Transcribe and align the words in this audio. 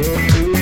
Olá, 0.00 0.59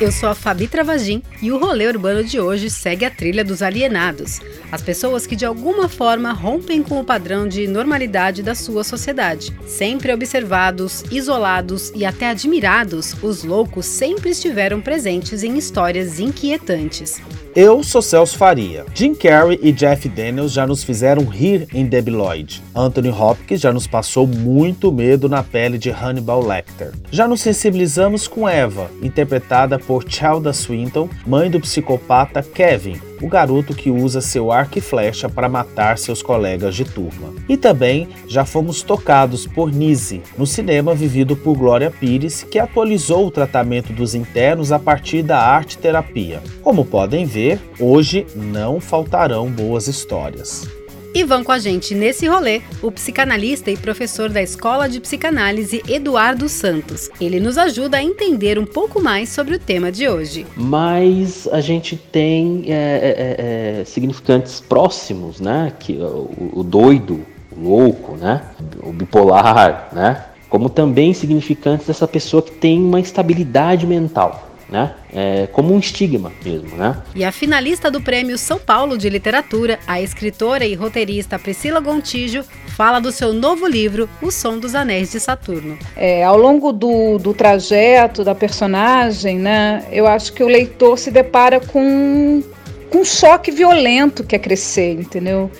eu 0.00 0.10
sou 0.10 0.30
a 0.30 0.34
Fabi 0.34 0.66
Travagin 0.66 1.22
e 1.42 1.52
o 1.52 1.58
rolê 1.58 1.86
urbano 1.86 2.24
de 2.24 2.40
hoje 2.40 2.70
segue 2.70 3.04
a 3.04 3.10
trilha 3.10 3.44
dos 3.44 3.62
alienados, 3.62 4.40
as 4.72 4.80
pessoas 4.80 5.26
que 5.26 5.36
de 5.36 5.44
alguma 5.44 5.90
forma 5.90 6.32
rompem 6.32 6.82
com 6.82 6.98
o 6.98 7.04
padrão 7.04 7.46
de 7.46 7.66
normalidade 7.66 8.42
da 8.42 8.54
sua 8.54 8.82
sociedade. 8.82 9.54
Sempre 9.66 10.10
observados, 10.12 11.04
isolados 11.10 11.92
e 11.94 12.06
até 12.06 12.30
admirados, 12.30 13.14
os 13.22 13.44
loucos 13.44 13.84
sempre 13.84 14.30
estiveram 14.30 14.80
presentes 14.80 15.42
em 15.42 15.58
histórias 15.58 16.18
inquietantes. 16.18 17.20
Eu 17.54 17.82
sou 17.82 18.00
Celso 18.00 18.38
Faria. 18.38 18.86
Jim 18.94 19.12
Carrey 19.12 19.58
e 19.60 19.72
Jeff 19.72 20.08
Daniels 20.08 20.52
já 20.52 20.68
nos 20.68 20.84
fizeram 20.84 21.24
rir 21.24 21.66
em 21.74 21.84
Debi 21.84 22.12
Lloyd. 22.12 22.62
Anthony 22.72 23.10
Hopkins 23.10 23.60
já 23.60 23.72
nos 23.72 23.88
passou 23.88 24.24
muito 24.24 24.92
medo 24.92 25.28
na 25.28 25.42
pele 25.42 25.76
de 25.76 25.90
Hannibal 25.90 26.46
Lecter. 26.46 26.92
Já 27.10 27.26
nos 27.26 27.40
sensibilizamos 27.40 28.28
com 28.28 28.48
Eva, 28.48 28.88
interpretada 29.02 29.80
por 29.80 30.04
Chelda 30.08 30.52
Swinton, 30.52 31.08
mãe 31.26 31.50
do 31.50 31.58
psicopata 31.58 32.40
Kevin, 32.40 33.00
o 33.20 33.28
garoto 33.28 33.74
que 33.74 33.90
usa 33.90 34.20
seu 34.20 34.50
arco 34.50 34.78
e 34.78 34.80
flecha 34.80 35.28
para 35.28 35.48
matar 35.48 35.98
seus 35.98 36.22
colegas 36.22 36.74
de 36.74 36.84
turma. 36.84 37.32
E 37.48 37.56
também 37.56 38.08
já 38.26 38.44
fomos 38.44 38.82
tocados 38.82 39.46
por 39.46 39.72
Nise, 39.72 40.22
no 40.36 40.46
cinema 40.46 40.94
vivido 40.94 41.36
por 41.36 41.56
Glória 41.56 41.90
Pires, 41.90 42.42
que 42.42 42.58
atualizou 42.58 43.26
o 43.26 43.30
tratamento 43.30 43.92
dos 43.92 44.14
internos 44.14 44.72
a 44.72 44.78
partir 44.78 45.22
da 45.22 45.38
arte 45.38 45.78
terapia. 45.78 46.42
Como 46.62 46.84
podem 46.84 47.24
ver, 47.24 47.60
hoje 47.78 48.26
não 48.34 48.80
faltarão 48.80 49.50
boas 49.50 49.86
histórias. 49.86 50.79
E 51.12 51.24
vão 51.24 51.42
com 51.42 51.50
a 51.50 51.58
gente 51.58 51.92
nesse 51.92 52.28
rolê 52.28 52.62
o 52.80 52.90
psicanalista 52.92 53.70
e 53.70 53.76
professor 53.76 54.28
da 54.28 54.40
Escola 54.40 54.88
de 54.88 55.00
Psicanálise 55.00 55.82
Eduardo 55.88 56.48
Santos. 56.48 57.10
Ele 57.20 57.40
nos 57.40 57.58
ajuda 57.58 57.96
a 57.96 58.02
entender 58.02 58.58
um 58.58 58.64
pouco 58.64 59.02
mais 59.02 59.30
sobre 59.30 59.56
o 59.56 59.58
tema 59.58 59.90
de 59.90 60.08
hoje. 60.08 60.46
Mas 60.56 61.48
a 61.48 61.60
gente 61.60 61.96
tem 61.96 62.64
é, 62.68 62.72
é, 62.72 63.78
é, 63.78 63.80
é 63.80 63.84
significantes 63.84 64.60
próximos, 64.60 65.40
né? 65.40 65.72
Que 65.80 65.94
o, 65.94 66.52
o 66.52 66.62
doido, 66.62 67.26
o 67.50 67.60
louco, 67.60 68.16
né? 68.16 68.42
O 68.80 68.92
bipolar, 68.92 69.88
né? 69.92 70.24
Como 70.48 70.68
também 70.68 71.12
significantes 71.12 71.88
dessa 71.88 72.06
pessoa 72.06 72.42
que 72.42 72.52
tem 72.52 72.80
uma 72.80 73.00
instabilidade 73.00 73.84
mental 73.86 74.49
né? 74.70 74.94
É, 75.12 75.48
como 75.52 75.74
um 75.74 75.78
estigma 75.78 76.32
mesmo, 76.44 76.76
né? 76.76 76.96
E 77.14 77.24
a 77.24 77.32
finalista 77.32 77.90
do 77.90 78.00
Prêmio 78.00 78.38
São 78.38 78.58
Paulo 78.58 78.96
de 78.96 79.08
Literatura, 79.10 79.78
a 79.86 80.00
escritora 80.00 80.64
e 80.64 80.74
roteirista 80.74 81.38
Priscila 81.38 81.80
Gontijo, 81.80 82.44
fala 82.76 83.00
do 83.00 83.10
seu 83.10 83.32
novo 83.32 83.66
livro, 83.66 84.08
O 84.22 84.30
Som 84.30 84.58
dos 84.58 84.74
Anéis 84.74 85.10
de 85.10 85.18
Saturno. 85.18 85.76
É, 85.96 86.22
ao 86.22 86.38
longo 86.38 86.72
do, 86.72 87.18
do 87.18 87.34
trajeto 87.34 88.22
da 88.22 88.34
personagem, 88.34 89.38
né, 89.38 89.84
eu 89.90 90.06
acho 90.06 90.32
que 90.32 90.42
o 90.42 90.48
leitor 90.48 90.96
se 90.98 91.10
depara 91.10 91.60
com, 91.60 92.42
com 92.90 92.98
um 92.98 93.04
choque 93.04 93.50
violento 93.50 94.22
que 94.22 94.36
é 94.36 94.38
crescer, 94.38 94.92
entendeu? 94.92 95.50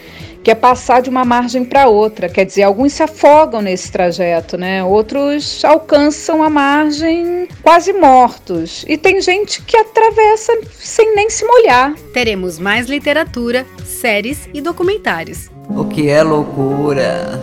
Que 0.43 0.51
é 0.51 0.55
passar 0.55 1.03
de 1.03 1.11
uma 1.11 1.25
margem 1.25 1.65
para 1.65 1.89
outra. 1.89 2.29
Quer 2.29 2.47
dizer, 2.47 2.63
alguns 2.63 2.93
se 2.93 3.03
afogam 3.03 3.61
nesse 3.61 3.91
trajeto, 3.93 4.57
né? 4.57 4.83
Outros 4.83 5.65
alcançam 5.65 6.43
a 6.43 6.51
margem 6.51 7.49
quase 7.63 7.93
mortos. 7.93 8.85
E 8.89 8.97
tem 8.97 9.21
gente 9.21 9.63
que 9.63 9.77
atravessa 9.77 10.53
sem 10.73 11.15
nem 11.15 11.29
se 11.29 11.45
molhar. 11.45 11.95
Teremos 12.13 12.59
mais 12.59 12.87
literatura, 12.87 13.67
séries 13.85 14.49
e 14.53 14.61
documentários. 14.61 15.51
O 15.69 15.85
que 15.85 16.09
é 16.09 16.23
loucura? 16.23 17.41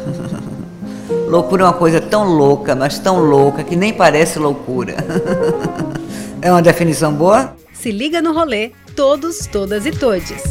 loucura 1.30 1.64
é 1.64 1.66
uma 1.68 1.74
coisa 1.74 2.02
tão 2.02 2.24
louca, 2.24 2.76
mas 2.76 3.00
tão 3.00 3.20
louca 3.20 3.64
que 3.64 3.76
nem 3.76 3.94
parece 3.94 4.40
loucura. 4.40 4.96
é 6.42 6.52
uma 6.52 6.62
definição 6.62 7.14
boa? 7.14 7.56
Se 7.74 7.92
liga 7.92 8.22
no 8.22 8.34
rolê, 8.34 8.72
todos, 8.96 9.46
todas 9.46 9.86
e 9.86 9.92
todes. 9.92 10.44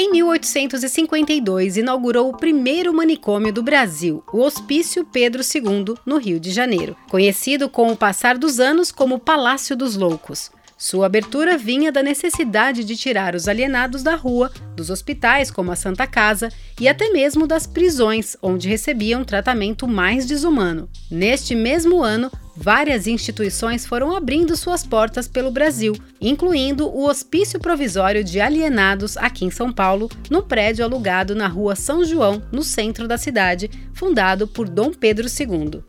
Em 0.00 0.12
1852, 0.12 1.76
inaugurou 1.76 2.28
o 2.28 2.36
primeiro 2.36 2.94
manicômio 2.94 3.52
do 3.52 3.64
Brasil, 3.64 4.22
o 4.32 4.38
Hospício 4.38 5.04
Pedro 5.04 5.42
II, 5.42 5.96
no 6.06 6.18
Rio 6.18 6.38
de 6.38 6.52
Janeiro, 6.52 6.96
conhecido 7.10 7.68
com 7.68 7.90
o 7.90 7.96
passar 7.96 8.38
dos 8.38 8.60
anos 8.60 8.92
como 8.92 9.18
Palácio 9.18 9.76
dos 9.76 9.96
Loucos. 9.96 10.52
Sua 10.76 11.06
abertura 11.06 11.58
vinha 11.58 11.90
da 11.90 12.00
necessidade 12.00 12.84
de 12.84 12.96
tirar 12.96 13.34
os 13.34 13.48
alienados 13.48 14.04
da 14.04 14.14
rua, 14.14 14.52
dos 14.76 14.88
hospitais 14.88 15.50
como 15.50 15.72
a 15.72 15.76
Santa 15.76 16.06
Casa 16.06 16.48
e 16.80 16.86
até 16.86 17.10
mesmo 17.10 17.44
das 17.44 17.66
prisões, 17.66 18.36
onde 18.40 18.68
recebiam 18.68 19.24
tratamento 19.24 19.88
mais 19.88 20.26
desumano. 20.26 20.88
Neste 21.10 21.56
mesmo 21.56 22.04
ano, 22.04 22.30
várias 22.60 23.06
instituições 23.06 23.86
foram 23.86 24.14
abrindo 24.14 24.56
suas 24.56 24.84
portas 24.84 25.28
pelo 25.28 25.50
Brasil, 25.50 25.94
incluindo 26.20 26.88
o 26.88 27.08
Hospício 27.08 27.60
Provisório 27.60 28.24
de 28.24 28.40
Alienados 28.40 29.16
aqui 29.16 29.44
em 29.44 29.50
São 29.50 29.72
Paulo, 29.72 30.10
no 30.28 30.42
prédio 30.42 30.84
alugado 30.84 31.34
na 31.34 31.46
Rua 31.46 31.76
São 31.76 32.04
João, 32.04 32.42
no 32.50 32.64
centro 32.64 33.06
da 33.06 33.16
cidade, 33.16 33.70
fundado 33.94 34.48
por 34.48 34.68
Dom 34.68 34.90
Pedro 34.90 35.26
II. 35.28 35.82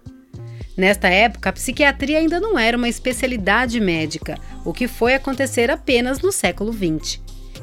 Nesta 0.78 1.10
época, 1.10 1.50
a 1.50 1.54
psiquiatria 1.54 2.20
ainda 2.20 2.40
não 2.40 2.58
era 2.58 2.78
uma 2.78 2.88
especialidade 2.88 3.80
médica, 3.80 4.38
o 4.64 4.72
que 4.72 4.88
foi 4.88 5.16
acontecer 5.16 5.70
apenas 5.72 6.22
no 6.22 6.32
século 6.32 6.72
XX. 6.72 7.20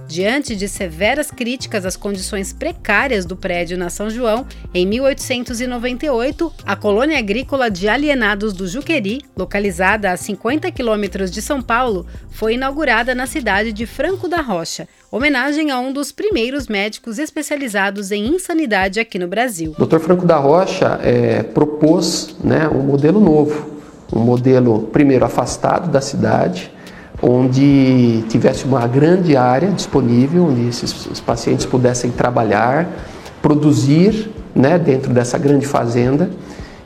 Diante 0.09 0.55
de 0.55 0.69
severas 0.69 1.33
críticas 1.33 1.85
às 1.85 1.97
condições 1.97 2.53
precárias 2.53 3.27
do 3.27 3.37
prédio 3.37 3.77
na 3.77 3.91
São 3.91 4.09
João, 4.09 4.47
em 4.73 4.87
1898, 4.87 6.53
a 6.65 6.77
colônia 6.77 7.19
agrícola 7.19 7.69
de 7.69 7.89
alienados 7.89 8.53
do 8.53 8.69
Juqueri, 8.69 9.21
localizada 9.37 10.13
a 10.13 10.17
50 10.17 10.71
quilômetros 10.71 11.29
de 11.29 11.43
São 11.43 11.61
Paulo, 11.61 12.07
foi 12.31 12.55
inaugurada 12.55 13.17
na 13.17 13.27
cidade 13.27 13.73
de 13.73 13.85
Franco 13.85 14.29
da 14.29 14.41
Rocha, 14.41 14.87
homenagem 15.11 15.73
a 15.73 15.81
um 15.81 15.93
dos 15.93 16.13
primeiros 16.13 16.69
médicos 16.69 17.19
especializados 17.19 18.13
em 18.13 18.29
insanidade 18.29 19.01
aqui 19.01 19.19
no 19.19 19.27
Brasil. 19.27 19.75
Dr. 19.77 19.99
Franco 19.99 20.25
da 20.25 20.37
Rocha 20.37 21.01
é, 21.03 21.43
propôs 21.43 22.37
né, 22.45 22.69
um 22.69 22.83
modelo 22.83 23.19
novo, 23.19 23.75
um 24.13 24.21
modelo 24.21 24.83
primeiro 24.93 25.25
afastado 25.25 25.91
da 25.91 26.01
cidade, 26.01 26.76
onde 27.23 28.23
tivesse 28.29 28.65
uma 28.65 28.87
grande 28.87 29.37
área 29.37 29.71
disponível, 29.71 30.47
onde 30.47 30.69
esses 30.69 31.21
pacientes 31.21 31.67
pudessem 31.67 32.11
trabalhar, 32.11 32.89
produzir 33.41 34.31
né, 34.55 34.79
dentro 34.79 35.13
dessa 35.13 35.39
grande 35.39 35.67
fazenda. 35.67 36.31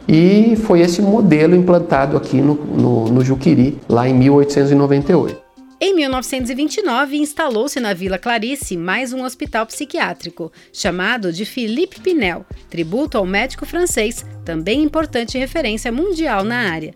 E 0.09 0.57
foi 0.65 0.81
esse 0.81 1.01
modelo 1.01 1.55
implantado 1.55 2.17
aqui 2.17 2.41
no, 2.41 2.55
no, 2.55 3.05
no 3.07 3.25
Juquiri, 3.25 3.79
lá 3.89 4.09
em 4.09 4.15
1898. 4.15 5.51
Em 5.83 5.95
1929, 5.95 7.17
instalou-se 7.17 7.81
na 7.81 7.95
Vila 7.95 8.19
Clarice 8.19 8.77
mais 8.77 9.15
um 9.15 9.25
hospital 9.25 9.65
psiquiátrico, 9.65 10.53
chamado 10.73 11.33
de 11.33 11.47
Philippe 11.47 12.01
Pinel, 12.01 12.45
tributo 12.69 13.17
ao 13.17 13.25
médico 13.25 13.65
francês, 13.65 14.27
também 14.45 14.83
importante 14.83 15.39
referência 15.39 15.91
mundial 15.91 16.45
na 16.45 16.71
área. 16.71 16.93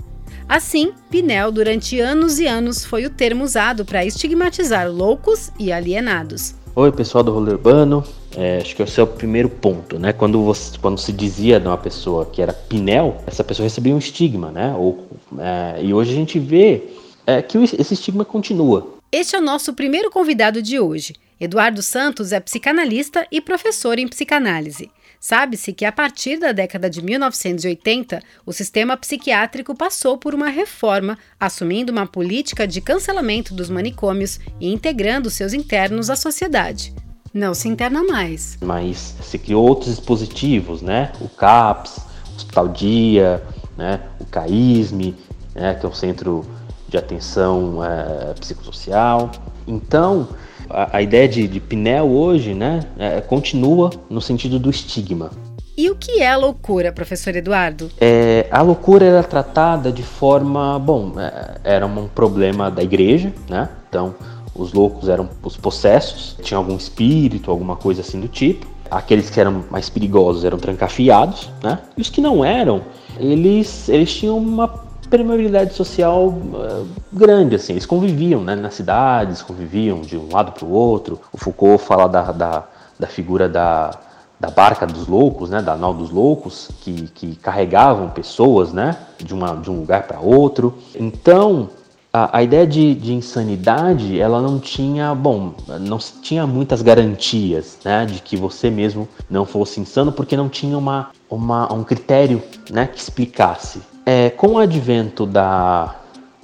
Assim, 0.48 0.92
Pinel, 1.10 1.50
durante 1.50 1.98
anos 1.98 2.38
e 2.38 2.46
anos, 2.46 2.84
foi 2.84 3.06
o 3.06 3.10
termo 3.10 3.42
usado 3.42 3.84
para 3.84 4.04
estigmatizar 4.04 4.90
loucos 4.90 5.50
e 5.58 5.72
alienados. 5.72 6.54
Oi, 6.76 6.92
pessoal 6.92 7.24
do 7.24 7.32
rolê 7.32 7.52
urbano. 7.52 8.04
É, 8.36 8.58
acho 8.58 8.74
que 8.74 8.82
esse 8.82 8.98
é 8.98 9.02
o 9.02 9.06
primeiro 9.06 9.48
ponto, 9.48 9.98
né? 9.98 10.12
Quando, 10.12 10.42
você, 10.42 10.76
quando 10.78 10.98
se 10.98 11.12
dizia 11.12 11.60
de 11.60 11.66
uma 11.66 11.78
pessoa 11.78 12.26
que 12.26 12.42
era 12.42 12.52
Pinel, 12.52 13.22
essa 13.26 13.44
pessoa 13.44 13.64
recebia 13.64 13.94
um 13.94 13.98
estigma, 13.98 14.50
né? 14.50 14.74
Ou, 14.76 15.06
é, 15.38 15.82
e 15.82 15.94
hoje 15.94 16.12
a 16.12 16.16
gente 16.16 16.38
vê 16.38 16.82
é, 17.26 17.40
que 17.40 17.56
esse 17.58 17.94
estigma 17.94 18.24
continua. 18.24 18.94
Este 19.10 19.36
é 19.36 19.38
o 19.38 19.42
nosso 19.42 19.72
primeiro 19.72 20.10
convidado 20.10 20.60
de 20.60 20.78
hoje. 20.78 21.14
Eduardo 21.40 21.82
Santos 21.82 22.32
é 22.32 22.40
psicanalista 22.40 23.26
e 23.30 23.40
professor 23.40 23.98
em 23.98 24.08
psicanálise. 24.08 24.90
Sabe-se 25.24 25.72
que 25.72 25.86
a 25.86 25.90
partir 25.90 26.38
da 26.38 26.52
década 26.52 26.90
de 26.90 27.00
1980, 27.02 28.20
o 28.44 28.52
sistema 28.52 28.94
psiquiátrico 28.94 29.74
passou 29.74 30.18
por 30.18 30.34
uma 30.34 30.50
reforma, 30.50 31.16
assumindo 31.40 31.90
uma 31.90 32.06
política 32.06 32.68
de 32.68 32.78
cancelamento 32.82 33.54
dos 33.54 33.70
manicômios 33.70 34.38
e 34.60 34.70
integrando 34.70 35.30
seus 35.30 35.54
internos 35.54 36.10
à 36.10 36.14
sociedade. 36.14 36.94
Não 37.32 37.54
se 37.54 37.68
interna 37.68 38.04
mais. 38.04 38.58
Mas 38.60 39.16
se 39.22 39.38
criou 39.38 39.66
outros 39.66 39.96
dispositivos, 39.96 40.82
né? 40.82 41.10
O 41.18 41.28
CAPS, 41.30 41.96
o 42.30 42.36
Hospital 42.36 42.68
Dia, 42.68 43.42
né? 43.78 44.02
o 44.20 44.26
CAISME, 44.26 45.16
né? 45.54 45.72
que 45.72 45.86
é 45.86 45.88
o 45.88 45.94
Centro 45.94 46.44
de 46.86 46.98
Atenção 46.98 47.82
é, 47.82 48.34
Psicossocial. 48.34 49.32
Então, 49.66 50.28
a, 50.68 50.98
a 50.98 51.02
ideia 51.02 51.28
de, 51.28 51.46
de 51.46 51.60
Pinel 51.60 52.06
hoje, 52.06 52.54
né, 52.54 52.80
é, 52.98 53.20
continua 53.20 53.90
no 54.08 54.20
sentido 54.20 54.58
do 54.58 54.70
estigma. 54.70 55.30
E 55.76 55.90
o 55.90 55.96
que 55.96 56.22
é 56.22 56.30
a 56.30 56.36
loucura, 56.36 56.92
professor 56.92 57.34
Eduardo? 57.34 57.90
É, 58.00 58.46
a 58.50 58.62
loucura 58.62 59.04
era 59.04 59.22
tratada 59.24 59.90
de 59.90 60.04
forma. 60.04 60.78
Bom, 60.78 61.14
é, 61.18 61.56
era 61.64 61.84
um 61.84 62.06
problema 62.06 62.70
da 62.70 62.80
igreja, 62.80 63.32
né? 63.48 63.68
Então, 63.88 64.14
os 64.54 64.72
loucos 64.72 65.08
eram 65.08 65.28
os 65.42 65.56
possessos, 65.56 66.36
tinha 66.40 66.58
algum 66.58 66.76
espírito, 66.76 67.50
alguma 67.50 67.74
coisa 67.74 68.02
assim 68.02 68.20
do 68.20 68.28
tipo. 68.28 68.66
Aqueles 68.88 69.28
que 69.30 69.40
eram 69.40 69.64
mais 69.68 69.90
perigosos 69.90 70.44
eram 70.44 70.58
trancafiados, 70.58 71.50
né? 71.60 71.80
E 71.96 72.00
os 72.00 72.08
que 72.08 72.20
não 72.20 72.44
eram, 72.44 72.82
eles, 73.18 73.88
eles 73.88 74.14
tinham 74.14 74.38
uma 74.38 74.68
permeabilidade 75.14 75.74
social 75.74 76.28
uh, 76.28 76.88
grande, 77.12 77.54
assim. 77.54 77.74
Eles 77.74 77.86
conviviam 77.86 78.42
né, 78.42 78.56
nas 78.56 78.74
cidades, 78.74 79.42
conviviam 79.42 80.00
de 80.00 80.16
um 80.16 80.28
lado 80.32 80.50
para 80.50 80.64
o 80.64 80.72
outro. 80.72 81.20
O 81.32 81.38
Foucault 81.38 81.84
fala 81.84 82.08
da, 82.08 82.32
da, 82.32 82.64
da 82.98 83.06
figura 83.06 83.48
da, 83.48 83.92
da 84.40 84.50
barca 84.50 84.84
dos 84.84 85.06
loucos, 85.06 85.50
né, 85.50 85.62
da 85.62 85.76
nau 85.76 85.94
dos 85.94 86.10
loucos, 86.10 86.68
que, 86.80 87.02
que 87.14 87.36
carregavam 87.36 88.10
pessoas, 88.10 88.72
né, 88.72 88.96
de, 89.18 89.32
uma, 89.32 89.54
de 89.54 89.70
um 89.70 89.78
lugar 89.78 90.02
para 90.02 90.18
outro. 90.18 90.74
Então, 90.96 91.68
a, 92.12 92.38
a 92.38 92.42
ideia 92.42 92.66
de, 92.66 92.92
de, 92.96 93.14
insanidade, 93.14 94.18
ela 94.18 94.42
não 94.42 94.58
tinha, 94.58 95.14
bom, 95.14 95.54
não 95.80 95.98
tinha 95.98 96.44
muitas 96.44 96.82
garantias, 96.82 97.78
né, 97.84 98.04
de 98.04 98.20
que 98.20 98.36
você 98.36 98.68
mesmo 98.68 99.08
não 99.30 99.46
fosse 99.46 99.78
insano, 99.78 100.10
porque 100.10 100.36
não 100.36 100.48
tinha 100.48 100.76
uma, 100.76 101.10
uma 101.30 101.72
um 101.72 101.84
critério, 101.84 102.42
né, 102.68 102.88
que 102.88 102.98
explicasse. 102.98 103.93
É, 104.06 104.30
com 104.30 104.48
o 104.48 104.58
advento 104.58 105.24
da 105.24 105.94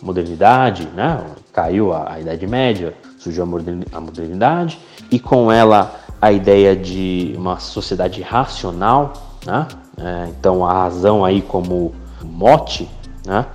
modernidade, 0.01 0.89
né, 0.95 1.25
caiu 1.53 1.93
a, 1.93 2.15
a 2.15 2.21
Idade 2.21 2.47
Média, 2.47 2.95
surgiu 3.19 3.43
a 3.43 4.01
modernidade 4.01 4.79
e 5.11 5.19
com 5.19 5.53
ela 5.53 5.95
a 6.21 6.33
ideia 6.33 6.77
de 6.77 7.35
uma 7.37 7.59
sociedade 7.59 8.21
racional, 8.23 9.13
né? 9.45 9.67
É, 9.97 10.29
então 10.29 10.65
a 10.65 10.73
razão 10.73 11.25
aí 11.25 11.41
como 11.43 11.95
mote, 12.23 12.89
né? 13.27 13.47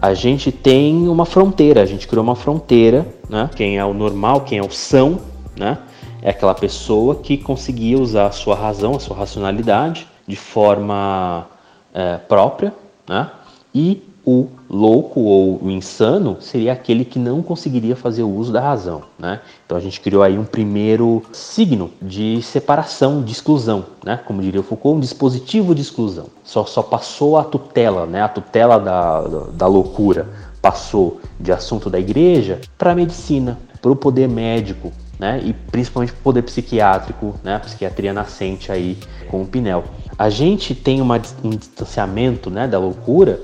A 0.00 0.12
gente 0.12 0.52
tem 0.52 1.08
uma 1.08 1.24
fronteira, 1.24 1.82
a 1.82 1.86
gente 1.86 2.06
criou 2.06 2.22
uma 2.22 2.36
fronteira, 2.36 3.06
né? 3.28 3.48
Quem 3.54 3.78
é 3.78 3.84
o 3.84 3.94
normal, 3.94 4.42
quem 4.42 4.58
é 4.58 4.62
o 4.62 4.70
são, 4.70 5.18
né? 5.56 5.78
É 6.22 6.30
aquela 6.30 6.54
pessoa 6.54 7.16
que 7.16 7.36
conseguia 7.36 7.98
usar 7.98 8.26
a 8.26 8.32
sua 8.32 8.54
razão, 8.54 8.96
a 8.96 9.00
sua 9.00 9.16
racionalidade 9.16 10.06
de 10.26 10.36
forma 10.36 11.46
é, 11.92 12.16
própria, 12.16 12.74
né? 13.06 13.30
E 13.74 14.02
o 14.26 14.46
louco 14.70 15.20
ou 15.20 15.62
o 15.62 15.70
insano 15.70 16.38
seria 16.40 16.72
aquele 16.72 17.04
que 17.04 17.18
não 17.18 17.42
conseguiria 17.42 17.94
fazer 17.94 18.22
o 18.22 18.34
uso 18.34 18.50
da 18.52 18.60
razão, 18.60 19.02
né? 19.18 19.40
Então 19.66 19.76
a 19.76 19.80
gente 19.80 20.00
criou 20.00 20.22
aí 20.22 20.38
um 20.38 20.44
primeiro 20.44 21.22
signo 21.30 21.90
de 22.00 22.40
separação, 22.40 23.22
de 23.22 23.32
exclusão, 23.32 23.84
né? 24.02 24.18
Como 24.24 24.40
diria 24.40 24.60
o 24.60 24.64
Foucault, 24.64 24.96
um 24.96 25.00
dispositivo 25.00 25.74
de 25.74 25.82
exclusão. 25.82 26.26
Só, 26.42 26.64
só 26.64 26.82
passou 26.82 27.36
a 27.36 27.44
tutela, 27.44 28.06
né? 28.06 28.22
A 28.22 28.28
tutela 28.28 28.78
da, 28.78 29.20
da 29.52 29.66
loucura 29.66 30.26
passou 30.62 31.20
de 31.38 31.52
assunto 31.52 31.90
da 31.90 32.00
igreja 32.00 32.60
para 32.78 32.92
a 32.92 32.94
medicina, 32.94 33.58
para 33.82 33.92
o 33.92 33.96
poder 33.96 34.26
médico, 34.26 34.90
né? 35.18 35.42
E 35.44 35.52
principalmente 35.52 36.12
para 36.12 36.20
o 36.20 36.22
poder 36.22 36.42
psiquiátrico, 36.42 37.34
né? 37.44 37.56
A 37.56 37.60
psiquiatria 37.60 38.14
nascente 38.14 38.72
aí 38.72 38.96
com 39.30 39.42
o 39.42 39.46
Pinel. 39.46 39.84
A 40.18 40.30
gente 40.30 40.74
tem 40.74 41.02
uma, 41.02 41.20
um 41.42 41.50
distanciamento, 41.50 42.48
né? 42.48 42.66
Da 42.66 42.78
loucura 42.78 43.42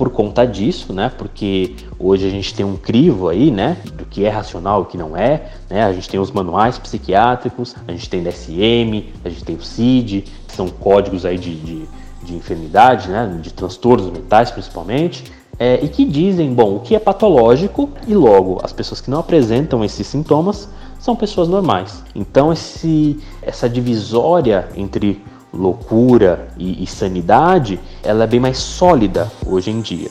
por 0.00 0.08
conta 0.08 0.46
disso, 0.46 0.94
né? 0.94 1.12
Porque 1.18 1.74
hoje 1.98 2.26
a 2.26 2.30
gente 2.30 2.54
tem 2.54 2.64
um 2.64 2.74
crivo 2.74 3.28
aí, 3.28 3.50
né? 3.50 3.76
Do 3.92 4.06
que 4.06 4.24
é 4.24 4.30
racional 4.30 4.80
e 4.80 4.82
o 4.84 4.86
que 4.86 4.96
não 4.96 5.14
é, 5.14 5.50
né? 5.68 5.84
A 5.84 5.92
gente 5.92 6.08
tem 6.08 6.18
os 6.18 6.30
manuais 6.30 6.78
psiquiátricos, 6.78 7.76
a 7.86 7.92
gente 7.92 8.08
tem 8.08 8.22
DSM, 8.22 9.12
a 9.22 9.28
gente 9.28 9.44
tem 9.44 9.56
o 9.56 9.62
CID, 9.62 10.24
que 10.48 10.56
são 10.56 10.68
códigos 10.68 11.26
aí 11.26 11.36
de, 11.36 11.54
de, 11.54 11.84
de 12.22 12.34
enfermidade, 12.34 13.10
né? 13.10 13.38
De 13.42 13.52
transtornos 13.52 14.10
mentais 14.10 14.50
principalmente. 14.50 15.22
É, 15.58 15.78
e 15.84 15.88
que 15.90 16.06
dizem, 16.06 16.54
bom, 16.54 16.76
o 16.76 16.80
que 16.80 16.94
é 16.94 16.98
patológico 16.98 17.90
e 18.08 18.14
logo 18.14 18.58
as 18.62 18.72
pessoas 18.72 19.02
que 19.02 19.10
não 19.10 19.18
apresentam 19.18 19.84
esses 19.84 20.06
sintomas 20.06 20.66
são 20.98 21.14
pessoas 21.14 21.46
normais. 21.46 22.02
Então 22.14 22.50
esse, 22.50 23.18
essa 23.42 23.68
divisória 23.68 24.66
entre 24.74 25.22
loucura 25.52 26.48
e, 26.56 26.82
e 26.82 26.86
sanidade, 26.86 27.80
ela 28.02 28.24
é 28.24 28.26
bem 28.26 28.40
mais 28.40 28.58
sólida 28.58 29.30
hoje 29.46 29.70
em 29.70 29.80
dia. 29.80 30.10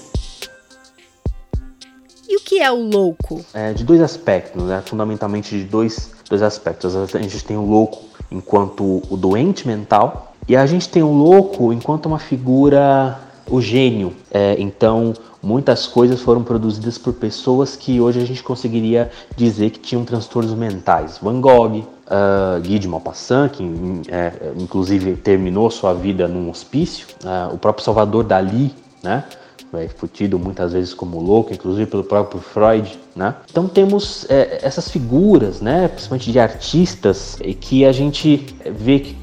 E 2.28 2.38
o 2.38 2.40
que 2.42 2.60
é 2.62 2.72
o 2.72 2.90
louco? 2.90 3.44
É, 3.54 3.74
de 3.74 3.84
dois 3.84 4.02
aspectos, 4.02 4.64
né? 4.64 4.84
fundamentalmente 4.86 5.58
de 5.58 5.64
dois, 5.64 6.12
dois 6.30 6.42
aspectos. 6.42 6.96
A 6.96 7.06
gente 7.06 7.44
tem 7.44 7.58
o 7.58 7.66
louco 7.66 8.04
enquanto 8.32 9.02
o 9.10 9.18
doente 9.18 9.68
mental 9.68 10.36
e 10.48 10.56
a 10.56 10.66
gente 10.66 10.90
tem 10.90 11.04
o 11.04 11.12
louco 11.12 11.74
enquanto 11.74 12.06
uma 12.06 12.20
figura, 12.20 13.20
o 13.50 13.62
gênio. 13.62 14.16
É, 14.32 14.56
então, 14.60 15.14
muitas 15.42 15.88
coisas 15.88 16.22
foram 16.22 16.44
produzidas 16.44 16.98
por 16.98 17.14
pessoas 17.14 17.76
que 17.76 18.00
hoje 18.00 18.22
a 18.22 18.26
gente 18.26 18.44
conseguiria 18.44 19.10
dizer 19.36 19.72
que 19.72 19.80
tinham 19.80 20.04
transtornos 20.04 20.54
mentais. 20.54 21.20
Van 21.22 21.40
Gogh, 21.40 21.78
uh, 21.78 22.62
Guy 22.62 22.80
de 22.80 22.88
Maupassant, 22.88 23.50
que 23.50 23.64
é, 24.10 24.52
inclusive 24.58 25.16
terminou 25.16 25.70
sua 25.70 25.94
vida 25.94 26.28
num 26.28 26.50
hospício, 26.50 27.08
uh, 27.24 27.54
o 27.54 27.58
próprio 27.58 27.84
Salvador 27.84 28.24
Dali, 28.24 28.74
né? 29.04 29.24
É, 29.72 29.88
foi 29.88 30.10
tido 30.10 30.40
muitas 30.40 30.74
vezes 30.74 30.96
como 30.96 31.22
louco, 31.22 31.54
inclusive 31.54 31.86
pelo 31.86 32.04
próprio 32.04 32.42
Freud, 32.42 32.98
né? 33.16 33.36
Então 33.52 33.68
temos 33.68 34.26
é, 34.28 34.60
essas 34.64 34.90
figuras, 34.90 35.62
né, 35.62 35.88
principalmente 35.88 36.32
de 36.32 36.40
artistas, 36.40 37.38
que 37.62 37.86
a 37.86 37.92
gente 37.92 38.56
vê 38.66 39.00
que 39.00 39.16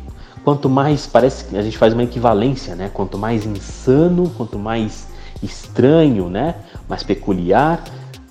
quanto 0.44 0.68
mais 0.68 1.04
parece 1.04 1.46
que 1.46 1.56
a 1.56 1.62
gente 1.62 1.76
faz 1.76 1.92
uma 1.92 2.04
equivalência, 2.04 2.76
né? 2.76 2.88
Quanto 2.94 3.18
mais 3.18 3.44
insano, 3.44 4.32
quanto 4.36 4.56
mais 4.56 5.08
estranho, 5.42 6.28
né, 6.28 6.56
mais 6.88 7.02
peculiar, 7.02 7.82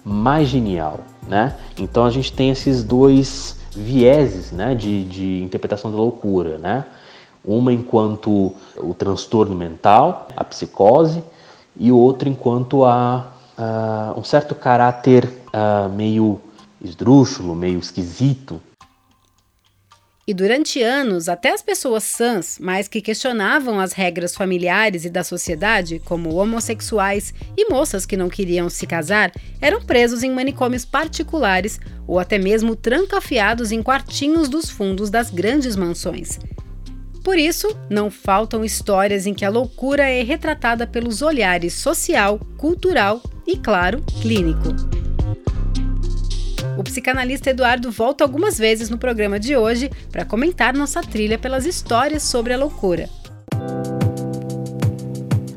mais 0.03 0.47
genial, 0.47 0.99
né? 1.27 1.55
Então 1.79 2.05
a 2.05 2.09
gente 2.09 2.31
tem 2.31 2.49
esses 2.51 2.83
dois 2.83 3.57
vieses 3.75 4.51
né, 4.51 4.73
de, 4.73 5.03
de 5.05 5.43
interpretação 5.43 5.91
da 5.91 5.97
loucura. 5.97 6.57
Né? 6.57 6.85
Uma 7.43 7.73
enquanto 7.73 8.53
o 8.77 8.93
transtorno 8.93 9.55
mental, 9.55 10.27
a 10.35 10.43
psicose, 10.43 11.23
e 11.77 11.91
outra 11.91 12.29
enquanto 12.29 12.85
a, 12.85 13.33
a 13.57 14.13
um 14.15 14.23
certo 14.23 14.55
caráter 14.55 15.29
a, 15.51 15.89
meio 15.89 16.39
esdrúxulo, 16.81 17.53
meio 17.55 17.79
esquisito 17.79 18.61
e 20.27 20.33
durante 20.33 20.81
anos, 20.81 21.29
até 21.29 21.53
as 21.53 21.61
pessoas 21.61 22.03
sãs, 22.03 22.57
mas 22.59 22.87
que 22.87 22.99
questionavam 22.99 23.79
as 23.79 23.93
regras 23.93 24.35
familiares 24.35 25.05
e 25.05 25.09
da 25.09 25.23
sociedade, 25.23 26.01
como 26.03 26.33
homossexuais 26.33 27.31
e 27.55 27.69
moças 27.69 28.07
que 28.07 28.17
não 28.17 28.27
queriam 28.27 28.67
se 28.67 28.87
casar, 28.87 29.31
eram 29.61 29.81
presos 29.81 30.23
em 30.23 30.31
manicômios 30.31 30.83
particulares 30.83 31.79
ou 32.07 32.17
até 32.17 32.39
mesmo 32.39 32.75
trancafiados 32.75 33.71
em 33.71 33.83
quartinhos 33.83 34.49
dos 34.49 34.67
fundos 34.67 35.11
das 35.11 35.29
grandes 35.29 35.75
mansões. 35.75 36.39
Por 37.23 37.37
isso, 37.37 37.67
não 37.87 38.09
faltam 38.09 38.65
histórias 38.65 39.27
em 39.27 39.33
que 39.33 39.45
a 39.45 39.49
loucura 39.49 40.09
é 40.09 40.23
retratada 40.23 40.87
pelos 40.87 41.21
olhares 41.21 41.73
social, 41.73 42.39
cultural 42.57 43.21
e, 43.45 43.57
claro, 43.57 44.01
clínico. 44.21 45.04
Psicanalista 46.85 47.49
Eduardo 47.49 47.91
volta 47.91 48.23
algumas 48.23 48.57
vezes 48.57 48.89
no 48.89 48.97
programa 48.97 49.37
de 49.39 49.57
hoje 49.57 49.91
para 50.11 50.23
comentar 50.23 50.73
nossa 50.73 51.01
trilha 51.01 51.37
pelas 51.37 51.65
histórias 51.65 52.23
sobre 52.23 52.53
a 52.53 52.57
loucura. 52.57 53.09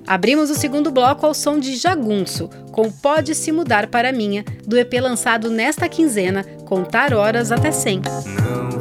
Abrimos 0.07 0.51
o 0.51 0.55
segundo 0.55 0.91
bloco 0.91 1.27
ao 1.27 1.35
som 1.35 1.61
de 1.61 1.77
Jagunço, 1.77 2.49
com 2.73 2.91
Pode 2.91 3.35
Se 3.35 3.53
Mudar 3.53 3.89
Para 3.89 4.11
Minha, 4.11 4.43
do 4.67 4.79
EP 4.79 4.95
lançado 4.95 5.51
nesta 5.51 5.87
quinzena, 5.87 6.43
Contar 6.65 7.13
Horas 7.13 7.53
Até 7.53 7.71
100. 7.71 8.01
Não 8.01 8.78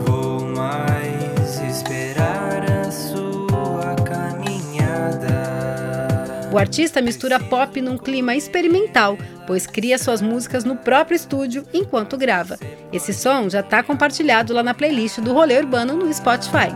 O 6.51 6.57
artista 6.57 7.01
mistura 7.01 7.39
pop 7.39 7.81
num 7.81 7.97
clima 7.97 8.35
experimental, 8.35 9.17
pois 9.45 9.67
cria 9.67 9.97
suas 9.97 10.21
músicas 10.21 10.63
no 10.63 10.75
próprio 10.77 11.15
estúdio 11.15 11.65
enquanto 11.73 12.17
grava. 12.17 12.57
Esse 12.91 13.13
som 13.13 13.49
já 13.49 13.59
está 13.59 13.83
compartilhado 13.83 14.53
lá 14.53 14.63
na 14.63 14.73
playlist 14.73 15.19
do 15.19 15.33
Rolê 15.33 15.57
Urbano 15.57 15.95
no 15.95 16.13
Spotify. 16.13 16.69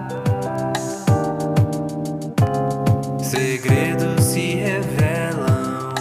Segredos 3.23 4.23
se 4.25 4.55
revelam 4.55 5.93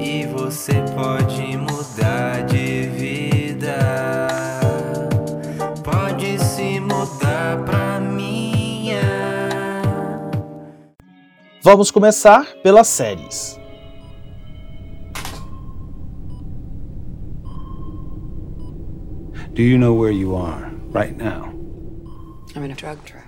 e 0.00 0.26
você 0.26 0.74
pode 0.94 1.41
Vamos 11.64 11.92
começar 11.92 12.44
pelas 12.60 12.88
séries. 12.88 13.56
Do 19.54 19.62
you 19.62 19.78
know 19.78 19.94
where 19.94 20.10
you 20.12 20.34
are 20.34 20.72
right 20.92 21.16
now? 21.16 21.52
I'm 22.56 22.64
in 22.64 22.72
a 22.72 22.74
drug 22.74 22.98
trial. 23.04 23.22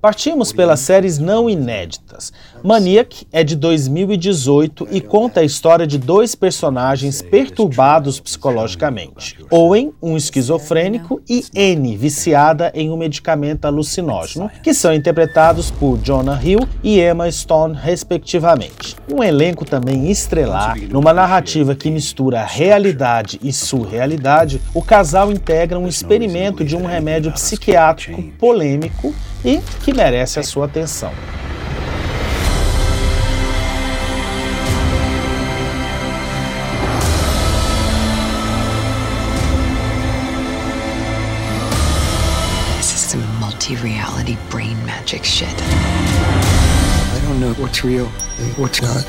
Partimos 0.00 0.52
pelas 0.52 0.78
séries 0.78 1.18
não 1.18 1.50
inéditas. 1.50 2.32
Maniac 2.62 3.26
é 3.32 3.42
de 3.42 3.56
2018 3.56 4.88
e 4.90 5.00
conta 5.00 5.40
a 5.40 5.44
história 5.44 5.86
de 5.86 5.96
dois 5.96 6.34
personagens 6.34 7.22
perturbados 7.22 8.20
psicologicamente: 8.20 9.38
Owen, 9.50 9.92
um 10.02 10.16
esquizofrênico, 10.16 11.22
e 11.28 11.42
Anne, 11.56 11.96
viciada 11.96 12.70
em 12.74 12.90
um 12.90 12.98
medicamento 12.98 13.64
alucinógeno, 13.64 14.50
que 14.62 14.74
são 14.74 14.92
interpretados 14.92 15.70
por 15.70 15.98
Jonah 15.98 16.40
Hill 16.42 16.60
e 16.82 17.00
Emma 17.00 17.30
Stone, 17.30 17.74
respectivamente. 17.74 18.94
Um 19.10 19.24
elenco 19.24 19.64
também 19.64 20.10
estrelar, 20.10 20.78
numa 20.90 21.14
narrativa 21.14 21.74
que 21.74 21.90
mistura 21.90 22.44
realidade 22.44 23.40
e 23.42 23.52
surrealidade, 23.52 24.60
o 24.74 24.82
casal 24.82 25.32
integra 25.32 25.78
um 25.78 25.88
experimento 25.88 26.62
de 26.62 26.76
um 26.76 26.84
remédio 26.84 27.32
psiquiátrico 27.32 28.22
polêmico 28.38 29.14
e 29.44 29.60
que 29.82 29.94
merece 29.94 30.38
a 30.38 30.42
sua 30.42 30.66
atenção. 30.66 31.10
Some 43.70 43.78
multi-reality 43.78 44.36
brain 44.48 44.76
magic 44.86 45.24
shit. 45.24 45.48
I 45.48 47.20
don't 47.24 47.40
know 47.40 47.52
what's 47.54 47.84
real 47.84 48.10
and 48.38 48.58
what's 48.58 48.80
not. 48.80 49.04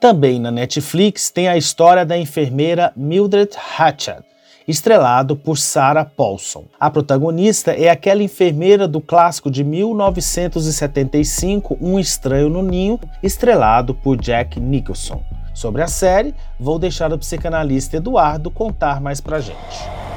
Também 0.00 0.38
na 0.38 0.52
Netflix 0.52 1.30
tem 1.30 1.48
a 1.48 1.56
história 1.56 2.06
da 2.06 2.16
enfermeira 2.16 2.92
Mildred 2.96 3.56
Hatchet, 3.56 4.22
estrelado 4.68 5.34
por 5.34 5.56
Sarah 5.56 6.04
Paulson. 6.04 6.66
A 6.78 6.90
protagonista 6.90 7.72
é 7.72 7.88
aquela 7.88 8.22
enfermeira 8.22 8.86
do 8.86 9.00
clássico 9.00 9.50
de 9.50 9.64
1975, 9.64 11.78
Um 11.80 11.98
Estranho 11.98 12.50
no 12.50 12.62
Ninho, 12.62 13.00
estrelado 13.22 13.94
por 13.94 14.18
Jack 14.18 14.60
Nicholson. 14.60 15.22
Sobre 15.54 15.82
a 15.82 15.88
série, 15.88 16.34
vou 16.60 16.78
deixar 16.78 17.12
o 17.12 17.18
psicanalista 17.18 17.96
Eduardo 17.96 18.50
contar 18.50 19.00
mais 19.00 19.20
pra 19.20 19.40
gente. 19.40 19.56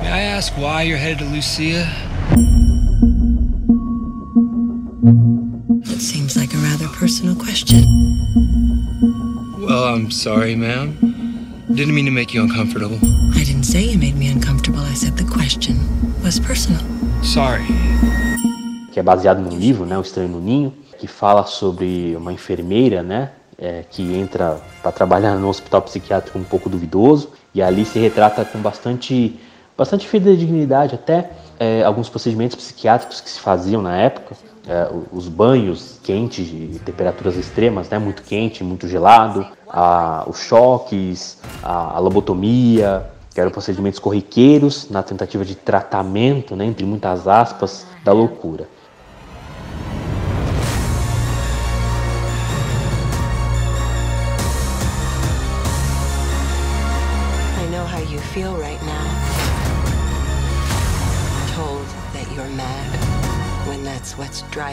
May 0.01 0.09
I 0.09 0.33
ask 0.37 0.53
why 0.57 0.83
you're 0.83 1.01
headed 1.01 1.19
to 1.19 1.25
Lucia? 1.33 1.85
It 5.83 6.01
seems 6.01 6.35
like 6.35 6.53
a 6.55 6.59
rather 6.59 6.87
personal 6.99 7.35
question. 7.35 7.83
Well, 9.59 9.95
I'm 9.95 10.11
sorry, 10.11 10.55
ma'am. 10.55 10.95
Didn't 11.69 11.93
mean 11.93 12.05
to 12.05 12.11
make 12.11 12.33
you 12.33 12.43
uncomfortable. 12.43 12.97
I 13.35 13.43
didn't 13.43 13.63
say 13.65 13.81
you 13.83 13.97
made 13.97 14.17
me 14.17 14.27
uncomfortable. 14.27 14.79
I 14.79 14.93
said 14.93 15.15
the 15.17 15.25
question 15.25 15.77
was 16.23 16.39
personal. 16.39 16.81
Sorry. 17.23 17.65
que 18.91 18.99
é 18.99 19.03
baseado 19.03 19.39
num 19.39 19.57
livro, 19.57 19.85
né, 19.85 19.97
O 19.97 20.01
Estranho 20.01 20.29
no 20.29 20.41
Ninho, 20.41 20.73
que 20.99 21.07
fala 21.07 21.45
sobre 21.45 22.15
uma 22.15 22.33
enfermeira, 22.33 23.01
né, 23.01 23.31
é, 23.57 23.83
que 23.89 24.13
entra 24.13 24.59
para 24.81 24.91
trabalhar 24.91 25.35
no 25.35 25.47
hospital 25.47 25.81
psiquiátrico 25.83 26.37
um 26.37 26.43
pouco 26.43 26.69
duvidoso 26.69 27.29
e 27.53 27.61
ali 27.61 27.85
se 27.85 27.99
retrata 27.99 28.43
com 28.43 28.59
bastante, 28.59 29.39
bastante 29.81 30.07
fidedignidade 30.07 30.93
até 30.93 31.31
é, 31.59 31.83
alguns 31.83 32.07
procedimentos 32.07 32.55
psiquiátricos 32.55 33.19
que 33.19 33.27
se 33.27 33.39
faziam 33.39 33.81
na 33.81 33.97
época, 33.97 34.35
é, 34.67 34.87
os 35.11 35.27
banhos 35.27 35.99
quentes 36.03 36.45
de 36.45 36.77
temperaturas 36.85 37.35
extremas, 37.35 37.89
né, 37.89 37.97
muito 37.97 38.21
quente, 38.21 38.63
muito 38.63 38.87
gelado, 38.87 39.43
a, 39.67 40.23
os 40.27 40.37
choques, 40.37 41.39
a, 41.63 41.95
a 41.95 41.99
lobotomia, 41.99 43.07
que 43.33 43.41
eram 43.41 43.49
procedimentos 43.49 43.97
corriqueiros 43.97 44.87
na 44.87 45.01
tentativa 45.01 45.43
de 45.43 45.55
tratamento, 45.55 46.55
né, 46.55 46.63
entre 46.63 46.85
muitas 46.85 47.27
aspas, 47.27 47.87
da 48.05 48.11
loucura. 48.11 48.67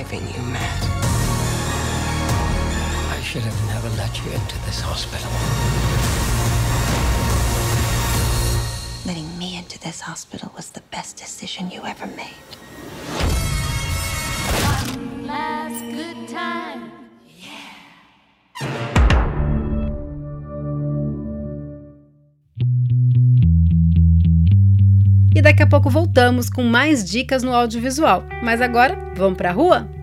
Driving 0.09 0.27
you 0.35 0.43
mad. 0.51 0.83
I 3.11 3.21
should 3.23 3.43
have 3.43 3.67
never 3.67 3.89
let 3.97 4.17
you 4.25 4.31
into 4.33 4.57
this 4.65 4.81
hospital. 4.81 5.31
Letting 9.07 9.39
me 9.39 9.57
into 9.57 9.79
this 9.81 10.01
hospital 10.01 10.53
was 10.57 10.71
the 10.71 10.83
best 10.91 11.17
decision 11.17 11.71
you 11.71 11.83
ever 11.85 12.07
made. 12.07 12.27
last 15.27 15.85
good 15.93 16.29
time. 16.29 16.93
E 25.35 25.43
daqui 25.43 25.63
a 25.63 25.67
pouco 25.69 25.89
voltamos 25.89 26.51
com 26.51 26.65
mais 26.65 27.05
dicas 27.05 27.45
no 27.45 27.55
audiovisual. 27.55 28.25
Mas 28.43 28.61
agora, 28.61 28.99
vamos 29.15 29.37
para 29.37 29.51
a 29.51 29.53
rua? 29.53 29.98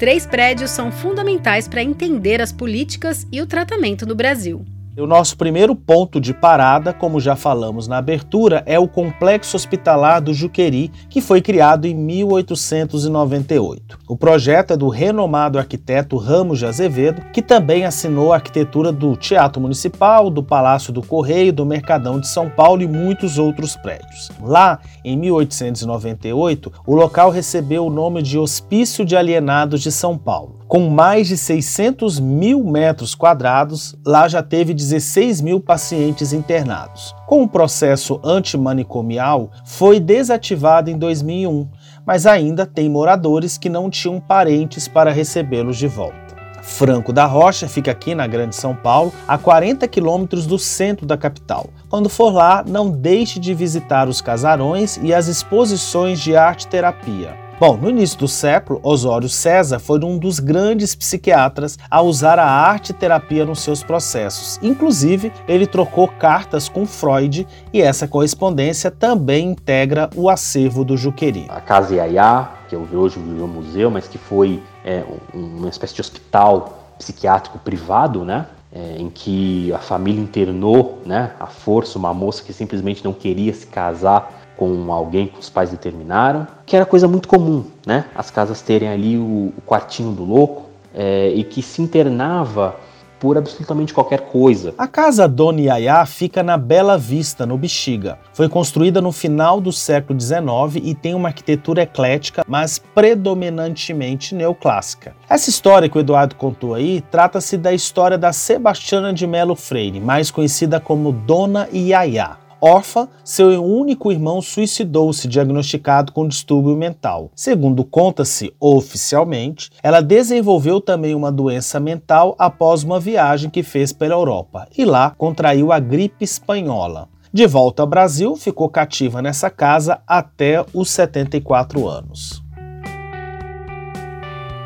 Três 0.00 0.24
prédios 0.24 0.70
são 0.70 0.90
fundamentais 0.90 1.68
para 1.68 1.82
entender 1.82 2.40
as 2.40 2.50
políticas 2.50 3.26
e 3.30 3.42
o 3.42 3.46
tratamento 3.46 4.06
no 4.06 4.14
Brasil. 4.14 4.64
O 5.00 5.06
nosso 5.06 5.38
primeiro 5.38 5.74
ponto 5.74 6.20
de 6.20 6.34
parada, 6.34 6.92
como 6.92 7.18
já 7.18 7.34
falamos 7.34 7.88
na 7.88 7.96
abertura, 7.96 8.62
é 8.66 8.78
o 8.78 8.86
Complexo 8.86 9.56
Hospitalar 9.56 10.20
do 10.20 10.34
Juqueri, 10.34 10.92
que 11.08 11.22
foi 11.22 11.40
criado 11.40 11.86
em 11.86 11.94
1898. 11.94 13.98
O 14.06 14.14
projeto 14.14 14.74
é 14.74 14.76
do 14.76 14.90
renomado 14.90 15.58
arquiteto 15.58 16.18
Ramos 16.18 16.58
de 16.58 16.66
Azevedo, 16.66 17.22
que 17.32 17.40
também 17.40 17.86
assinou 17.86 18.30
a 18.30 18.36
arquitetura 18.36 18.92
do 18.92 19.16
Teatro 19.16 19.62
Municipal, 19.62 20.28
do 20.28 20.42
Palácio 20.42 20.92
do 20.92 21.00
Correio, 21.00 21.50
do 21.50 21.64
Mercadão 21.64 22.20
de 22.20 22.28
São 22.28 22.50
Paulo 22.50 22.82
e 22.82 22.86
muitos 22.86 23.38
outros 23.38 23.76
prédios. 23.76 24.30
Lá, 24.42 24.80
em 25.02 25.16
1898, 25.16 26.70
o 26.86 26.94
local 26.94 27.30
recebeu 27.30 27.86
o 27.86 27.90
nome 27.90 28.20
de 28.20 28.38
Hospício 28.38 29.02
de 29.02 29.16
Alienados 29.16 29.80
de 29.80 29.90
São 29.90 30.18
Paulo. 30.18 30.59
Com 30.70 30.88
mais 30.88 31.26
de 31.26 31.36
600 31.36 32.20
mil 32.20 32.62
metros 32.62 33.12
quadrados, 33.12 33.96
lá 34.06 34.28
já 34.28 34.40
teve 34.40 34.72
16 34.72 35.40
mil 35.40 35.58
pacientes 35.58 36.32
internados. 36.32 37.12
Com 37.26 37.42
o 37.42 37.48
processo 37.48 38.20
antimanicomial, 38.22 39.50
foi 39.64 39.98
desativado 39.98 40.88
em 40.88 40.96
2001, 40.96 41.68
mas 42.06 42.24
ainda 42.24 42.64
tem 42.64 42.88
moradores 42.88 43.58
que 43.58 43.68
não 43.68 43.90
tinham 43.90 44.20
parentes 44.20 44.86
para 44.86 45.10
recebê-los 45.10 45.76
de 45.76 45.88
volta. 45.88 46.36
Franco 46.62 47.12
da 47.12 47.26
Rocha 47.26 47.68
fica 47.68 47.90
aqui 47.90 48.14
na 48.14 48.28
Grande 48.28 48.54
São 48.54 48.76
Paulo, 48.76 49.12
a 49.26 49.36
40 49.36 49.88
quilômetros 49.88 50.46
do 50.46 50.56
centro 50.56 51.04
da 51.04 51.16
capital. 51.16 51.68
Quando 51.88 52.08
for 52.08 52.32
lá, 52.32 52.62
não 52.64 52.92
deixe 52.92 53.40
de 53.40 53.52
visitar 53.54 54.08
os 54.08 54.20
casarões 54.20 55.00
e 55.02 55.12
as 55.12 55.26
exposições 55.26 56.20
de 56.20 56.36
arte-terapia. 56.36 57.49
Bom, 57.60 57.76
no 57.76 57.90
início 57.90 58.18
do 58.18 58.26
século, 58.26 58.80
Osório 58.82 59.28
César 59.28 59.78
foi 59.78 60.02
um 60.02 60.16
dos 60.16 60.40
grandes 60.40 60.94
psiquiatras 60.94 61.78
a 61.90 62.00
usar 62.00 62.38
a 62.38 62.46
arte-terapia 62.46 63.44
nos 63.44 63.60
seus 63.60 63.82
processos. 63.82 64.58
Inclusive, 64.62 65.30
ele 65.46 65.66
trocou 65.66 66.08
cartas 66.08 66.70
com 66.70 66.86
Freud 66.86 67.46
e 67.70 67.82
essa 67.82 68.08
correspondência 68.08 68.90
também 68.90 69.50
integra 69.50 70.08
o 70.16 70.30
acervo 70.30 70.86
do 70.86 70.96
Juqueri. 70.96 71.44
A 71.50 71.60
Casa 71.60 71.96
Iaiá, 71.96 72.50
que 72.66 72.74
hoje 72.74 73.20
virou 73.20 73.46
museu, 73.46 73.90
mas 73.90 74.08
que 74.08 74.16
foi 74.16 74.62
é, 74.82 75.04
uma 75.34 75.68
espécie 75.68 75.94
de 75.94 76.00
hospital 76.00 76.94
psiquiátrico 76.98 77.58
privado, 77.58 78.24
né? 78.24 78.46
É, 78.72 78.96
em 78.98 79.10
que 79.10 79.70
a 79.74 79.80
família 79.80 80.22
internou, 80.22 81.02
né, 81.04 81.32
à 81.40 81.46
força, 81.46 81.98
uma 81.98 82.14
moça 82.14 82.44
que 82.44 82.52
simplesmente 82.52 83.04
não 83.04 83.12
queria 83.12 83.52
se 83.52 83.66
casar 83.66 84.39
com 84.60 84.92
alguém 84.92 85.28
que 85.28 85.40
os 85.40 85.48
pais 85.48 85.70
determinaram, 85.70 86.46
que 86.66 86.76
era 86.76 86.84
coisa 86.84 87.08
muito 87.08 87.26
comum, 87.26 87.64
né? 87.86 88.04
As 88.14 88.30
casas 88.30 88.60
terem 88.60 88.90
ali 88.90 89.16
o, 89.16 89.54
o 89.56 89.62
quartinho 89.66 90.12
do 90.12 90.22
louco 90.22 90.68
é, 90.94 91.30
e 91.30 91.42
que 91.42 91.62
se 91.62 91.80
internava 91.80 92.76
por 93.18 93.38
absolutamente 93.38 93.94
qualquer 93.94 94.20
coisa. 94.20 94.74
A 94.76 94.86
casa 94.86 95.26
Dona 95.26 95.62
Yaya 95.62 96.04
fica 96.04 96.42
na 96.42 96.58
Bela 96.58 96.98
Vista, 96.98 97.46
no 97.46 97.56
Bexiga. 97.56 98.18
Foi 98.34 98.50
construída 98.50 99.00
no 99.00 99.12
final 99.12 99.62
do 99.62 99.72
século 99.72 100.20
XIX 100.20 100.82
e 100.82 100.94
tem 100.94 101.14
uma 101.14 101.28
arquitetura 101.28 101.82
eclética, 101.82 102.44
mas 102.46 102.78
predominantemente 102.78 104.34
neoclássica. 104.34 105.14
Essa 105.26 105.48
história 105.48 105.88
que 105.88 105.96
o 105.96 106.00
Eduardo 106.00 106.34
contou 106.34 106.74
aí 106.74 107.02
trata-se 107.10 107.56
da 107.56 107.72
história 107.72 108.18
da 108.18 108.32
Sebastiana 108.32 109.10
de 109.12 109.26
Melo 109.26 109.56
Freire, 109.56 110.00
mais 110.00 110.30
conhecida 110.30 110.78
como 110.78 111.12
Dona 111.12 111.66
Yaya. 111.72 112.39
Órfã, 112.60 113.08
seu 113.24 113.64
único 113.64 114.12
irmão 114.12 114.42
suicidou-se 114.42 115.26
diagnosticado 115.26 116.12
com 116.12 116.28
distúrbio 116.28 116.76
mental. 116.76 117.30
Segundo 117.34 117.84
conta-se 117.84 118.52
oficialmente, 118.60 119.70
ela 119.82 120.02
desenvolveu 120.02 120.80
também 120.80 121.14
uma 121.14 121.32
doença 121.32 121.80
mental 121.80 122.34
após 122.38 122.82
uma 122.82 123.00
viagem 123.00 123.48
que 123.48 123.62
fez 123.62 123.92
pela 123.92 124.14
Europa 124.14 124.68
e 124.76 124.84
lá 124.84 125.10
contraiu 125.16 125.72
a 125.72 125.78
gripe 125.78 126.22
espanhola. 126.22 127.08
De 127.32 127.46
volta 127.46 127.82
ao 127.82 127.88
Brasil, 127.88 128.36
ficou 128.36 128.68
cativa 128.68 129.22
nessa 129.22 129.48
casa 129.48 130.00
até 130.06 130.64
os 130.74 130.90
74 130.90 131.88
anos. 131.88 132.42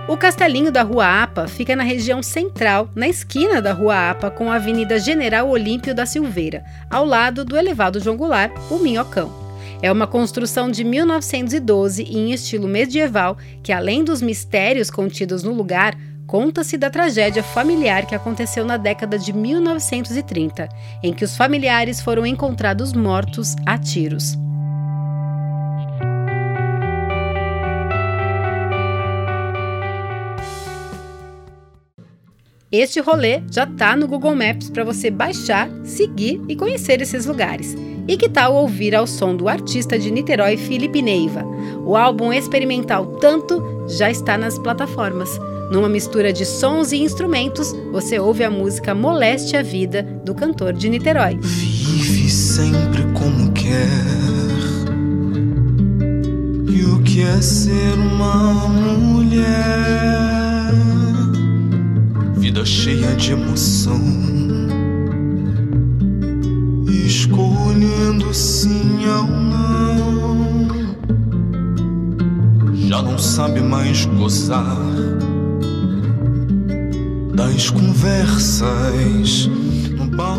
O 0.06 0.18
Castelinho 0.18 0.70
da 0.70 0.82
Rua 0.82 1.22
Apa 1.22 1.48
fica 1.48 1.74
na 1.74 1.82
região 1.82 2.22
central, 2.22 2.90
na 2.94 3.08
esquina 3.08 3.62
da 3.62 3.72
Rua 3.72 4.10
Apa 4.10 4.30
com 4.30 4.50
a 4.50 4.56
Avenida 4.56 4.98
General 4.98 5.48
Olímpio 5.48 5.94
da 5.94 6.04
Silveira, 6.04 6.62
ao 6.90 7.06
lado 7.06 7.42
do 7.42 7.56
elevado 7.56 7.98
João 7.98 8.14
Goulart, 8.14 8.52
o 8.70 8.78
Minhocão. 8.78 9.32
É 9.80 9.90
uma 9.90 10.06
construção 10.06 10.70
de 10.70 10.84
1912 10.84 12.02
em 12.02 12.32
estilo 12.32 12.68
medieval 12.68 13.38
que, 13.62 13.72
além 13.72 14.04
dos 14.04 14.20
mistérios 14.20 14.90
contidos 14.90 15.42
no 15.42 15.54
lugar, 15.54 15.96
conta-se 16.26 16.76
da 16.76 16.90
tragédia 16.90 17.42
familiar 17.42 18.04
que 18.04 18.14
aconteceu 18.14 18.64
na 18.64 18.76
década 18.76 19.18
de 19.18 19.32
1930, 19.32 20.68
em 21.02 21.14
que 21.14 21.24
os 21.24 21.34
familiares 21.34 22.02
foram 22.02 22.26
encontrados 22.26 22.92
mortos 22.92 23.56
a 23.64 23.78
tiros. 23.78 24.43
Este 32.76 32.98
rolê 32.98 33.40
já 33.52 33.62
está 33.62 33.94
no 33.94 34.08
Google 34.08 34.34
Maps 34.34 34.68
para 34.68 34.82
você 34.82 35.08
baixar, 35.08 35.70
seguir 35.84 36.42
e 36.48 36.56
conhecer 36.56 37.00
esses 37.00 37.24
lugares. 37.24 37.76
E 38.08 38.16
que 38.16 38.28
tal 38.28 38.52
ouvir 38.52 38.96
ao 38.96 39.06
som 39.06 39.36
do 39.36 39.48
artista 39.48 39.96
de 39.96 40.10
Niterói, 40.10 40.56
Felipe 40.56 41.00
Neiva? 41.00 41.44
O 41.86 41.96
álbum 41.96 42.32
experimental 42.32 43.06
Tanto 43.20 43.62
já 43.86 44.10
está 44.10 44.36
nas 44.36 44.58
plataformas. 44.58 45.30
Numa 45.70 45.88
mistura 45.88 46.32
de 46.32 46.44
sons 46.44 46.90
e 46.90 46.96
instrumentos, 46.96 47.72
você 47.92 48.18
ouve 48.18 48.42
a 48.42 48.50
música 48.50 48.92
Moleste 48.92 49.56
a 49.56 49.62
Vida 49.62 50.02
do 50.24 50.34
cantor 50.34 50.72
de 50.72 50.88
Niterói. 50.88 51.38
Vive 51.40 52.28
sempre 52.28 53.04
como 53.12 53.52
quer. 53.52 53.88
E 56.68 56.82
o 56.82 57.00
que 57.04 57.22
é 57.22 57.40
ser 57.40 57.94
uma 57.96 58.68
mulher? 58.68 60.43
Vida 62.54 62.64
cheia 62.64 63.16
de 63.16 63.32
emoção, 63.32 64.00
escolhendo 66.88 68.32
sim 68.32 69.04
ou 69.08 69.26
não. 69.26 70.96
Já 72.86 73.02
não 73.02 73.18
sabe 73.18 73.60
mais 73.60 74.04
gozar 74.04 74.76
das 77.34 77.70
conversas 77.70 79.48
no 79.96 80.06
bar. 80.16 80.38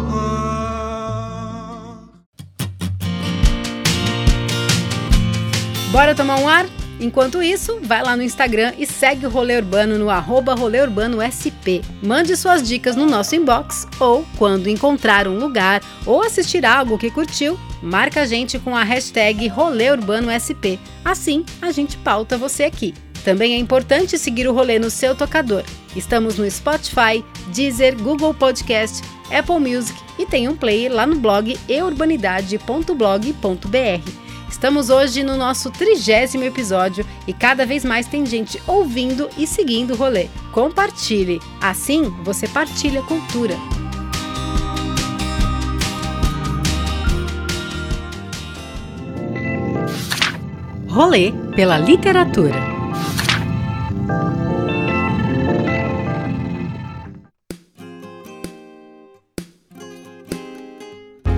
Bora 5.91 6.15
tomar 6.15 6.39
um 6.39 6.47
ar? 6.47 6.65
Enquanto 6.99 7.43
isso, 7.43 7.79
vai 7.81 8.01
lá 8.01 8.15
no 8.15 8.23
Instagram 8.23 8.73
e 8.77 8.85
segue 8.85 9.25
o 9.25 9.29
Rolê 9.29 9.57
Urbano 9.57 9.97
no 9.97 10.09
arroba 10.09 10.55
Rolê 10.55 10.81
Urbano 10.81 11.17
SP. 11.21 11.83
Mande 12.01 12.37
suas 12.37 12.65
dicas 12.65 12.95
no 12.95 13.05
nosso 13.05 13.35
inbox 13.35 13.85
ou, 13.99 14.25
quando 14.37 14.69
encontrar 14.69 15.27
um 15.27 15.37
lugar 15.37 15.81
ou 16.05 16.21
assistir 16.21 16.65
algo 16.65 16.97
que 16.97 17.11
curtiu, 17.11 17.59
marca 17.81 18.21
a 18.21 18.25
gente 18.25 18.57
com 18.57 18.75
a 18.75 18.83
hashtag 18.83 19.47
Rolê 19.47 19.91
Urbano 19.91 20.31
SP. 20.31 20.79
Assim, 21.03 21.43
a 21.61 21.71
gente 21.71 21.97
pauta 21.97 22.37
você 22.37 22.63
aqui. 22.63 22.93
Também 23.25 23.55
é 23.55 23.57
importante 23.57 24.17
seguir 24.17 24.47
o 24.47 24.53
rolê 24.53 24.79
no 24.79 24.89
seu 24.89 25.13
tocador. 25.15 25.63
Estamos 25.95 26.37
no 26.37 26.49
Spotify, 26.49 27.25
Deezer, 27.47 27.97
Google 27.97 28.35
Podcast, 28.35 29.01
Apple 29.31 29.59
Music 29.59 29.99
e 30.19 30.25
tem 30.25 30.47
um 30.47 30.55
player 30.55 30.93
lá 30.93 31.07
no 31.07 31.15
blog 31.15 31.57
eurbanidade.blog.br. 31.67 34.24
Estamos 34.55 34.89
hoje 34.89 35.21
no 35.21 35.35
nosso 35.35 35.69
trigésimo 35.69 36.45
episódio 36.45 37.05
e 37.27 37.33
cada 37.33 37.65
vez 37.65 37.83
mais 37.83 38.07
tem 38.07 38.25
gente 38.25 38.59
ouvindo 38.65 39.29
e 39.37 39.45
seguindo 39.45 39.91
o 39.91 39.97
rolê. 39.97 40.29
Compartilhe, 40.53 41.41
assim 41.61 42.03
você 42.23 42.47
partilha 42.47 43.01
cultura. 43.01 43.53
Rolê 50.87 51.33
pela 51.53 51.77
literatura. 51.77 52.55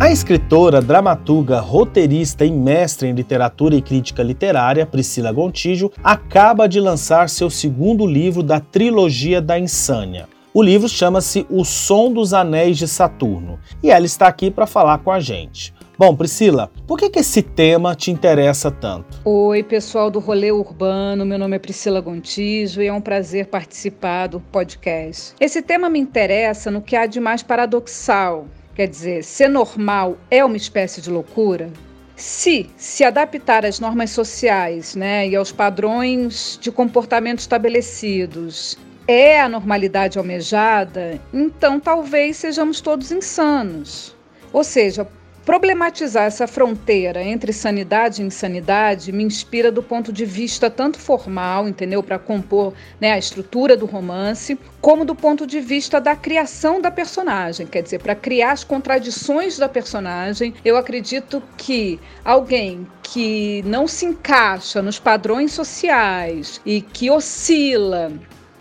A 0.07 0.09
escritora, 0.09 0.81
dramaturga, 0.81 1.59
roteirista 1.59 2.45
e 2.45 2.49
mestre 2.49 3.09
em 3.09 3.13
literatura 3.13 3.75
e 3.75 3.81
crítica 3.81 4.23
literária, 4.23 4.85
Priscila 4.85 5.33
Gontijo, 5.33 5.91
acaba 6.01 6.65
de 6.65 6.79
lançar 6.79 7.27
seu 7.27 7.49
segundo 7.49 8.07
livro 8.07 8.41
da 8.41 8.61
trilogia 8.61 9.41
da 9.41 9.59
Insânia. 9.59 10.29
O 10.53 10.63
livro 10.63 10.87
chama-se 10.87 11.45
O 11.49 11.65
Som 11.65 12.13
dos 12.13 12.33
Anéis 12.33 12.77
de 12.77 12.87
Saturno 12.87 13.59
e 13.83 13.91
ela 13.91 14.05
está 14.05 14.27
aqui 14.27 14.49
para 14.49 14.65
falar 14.65 14.99
com 14.99 15.11
a 15.11 15.19
gente. 15.19 15.73
Bom, 15.97 16.15
Priscila, 16.15 16.71
por 16.87 16.97
que, 16.97 17.09
que 17.09 17.19
esse 17.19 17.41
tema 17.41 17.93
te 17.93 18.09
interessa 18.09 18.71
tanto? 18.71 19.19
Oi, 19.25 19.61
pessoal 19.61 20.09
do 20.09 20.19
Rolê 20.19 20.53
Urbano, 20.53 21.25
meu 21.25 21.37
nome 21.37 21.57
é 21.57 21.59
Priscila 21.59 21.99
Gontijo 21.99 22.81
e 22.81 22.87
é 22.87 22.93
um 22.93 23.01
prazer 23.01 23.47
participar 23.47 24.27
do 24.27 24.39
podcast. 24.39 25.33
Esse 25.37 25.61
tema 25.61 25.89
me 25.89 25.99
interessa 25.99 26.71
no 26.71 26.81
que 26.81 26.95
há 26.95 27.05
de 27.05 27.19
mais 27.19 27.43
paradoxal 27.43 28.45
Quer 28.77 28.87
dizer, 28.87 29.23
ser 29.23 29.49
normal 29.49 30.19
é 30.29 30.45
uma 30.45 30.55
espécie 30.55 31.01
de 31.01 31.09
loucura? 31.09 31.73
Se 32.15 32.69
se 32.77 33.03
adaptar 33.03 33.65
às 33.65 33.79
normas 33.79 34.11
sociais 34.11 34.93
né, 34.93 35.27
e 35.27 35.35
aos 35.35 35.51
padrões 35.51 36.59
de 36.61 36.71
comportamento 36.71 37.39
estabelecidos 37.39 38.77
é 39.07 39.41
a 39.41 39.49
normalidade 39.49 40.19
almejada, 40.19 41.19
então 41.33 41.79
talvez 41.79 42.37
sejamos 42.37 42.79
todos 42.79 43.11
insanos. 43.11 44.15
Ou 44.53 44.63
seja, 44.63 45.07
Problematizar 45.47 46.25
essa 46.25 46.45
fronteira 46.45 47.23
entre 47.23 47.53
sanidade 47.53 48.21
e 48.21 48.25
insanidade 48.25 49.13
me 49.13 49.23
inspira 49.23 49.71
do 49.71 49.81
ponto 49.81 50.11
de 50.11 50.25
vista 50.25 50.69
tanto 50.69 50.99
formal, 50.99 51.69
entendeu, 51.69 52.03
para 52.03 52.19
compor 52.19 52.73
né, 52.99 53.13
a 53.13 53.17
estrutura 53.17 53.77
do 53.77 53.85
romance, 53.85 54.59
como 54.81 55.05
do 55.05 55.15
ponto 55.15 55.47
de 55.47 55.61
vista 55.61 56.01
da 56.01 56.17
criação 56.17 56.81
da 56.81 56.91
personagem, 56.91 57.65
quer 57.65 57.81
dizer, 57.81 57.99
para 57.99 58.13
criar 58.13 58.51
as 58.51 58.65
contradições 58.65 59.57
da 59.57 59.69
personagem. 59.69 60.53
Eu 60.65 60.75
acredito 60.75 61.41
que 61.55 61.97
alguém 62.25 62.85
que 63.01 63.63
não 63.65 63.87
se 63.87 64.05
encaixa 64.05 64.81
nos 64.81 64.99
padrões 64.99 65.53
sociais 65.53 66.59
e 66.65 66.81
que 66.81 67.09
oscila 67.09 68.11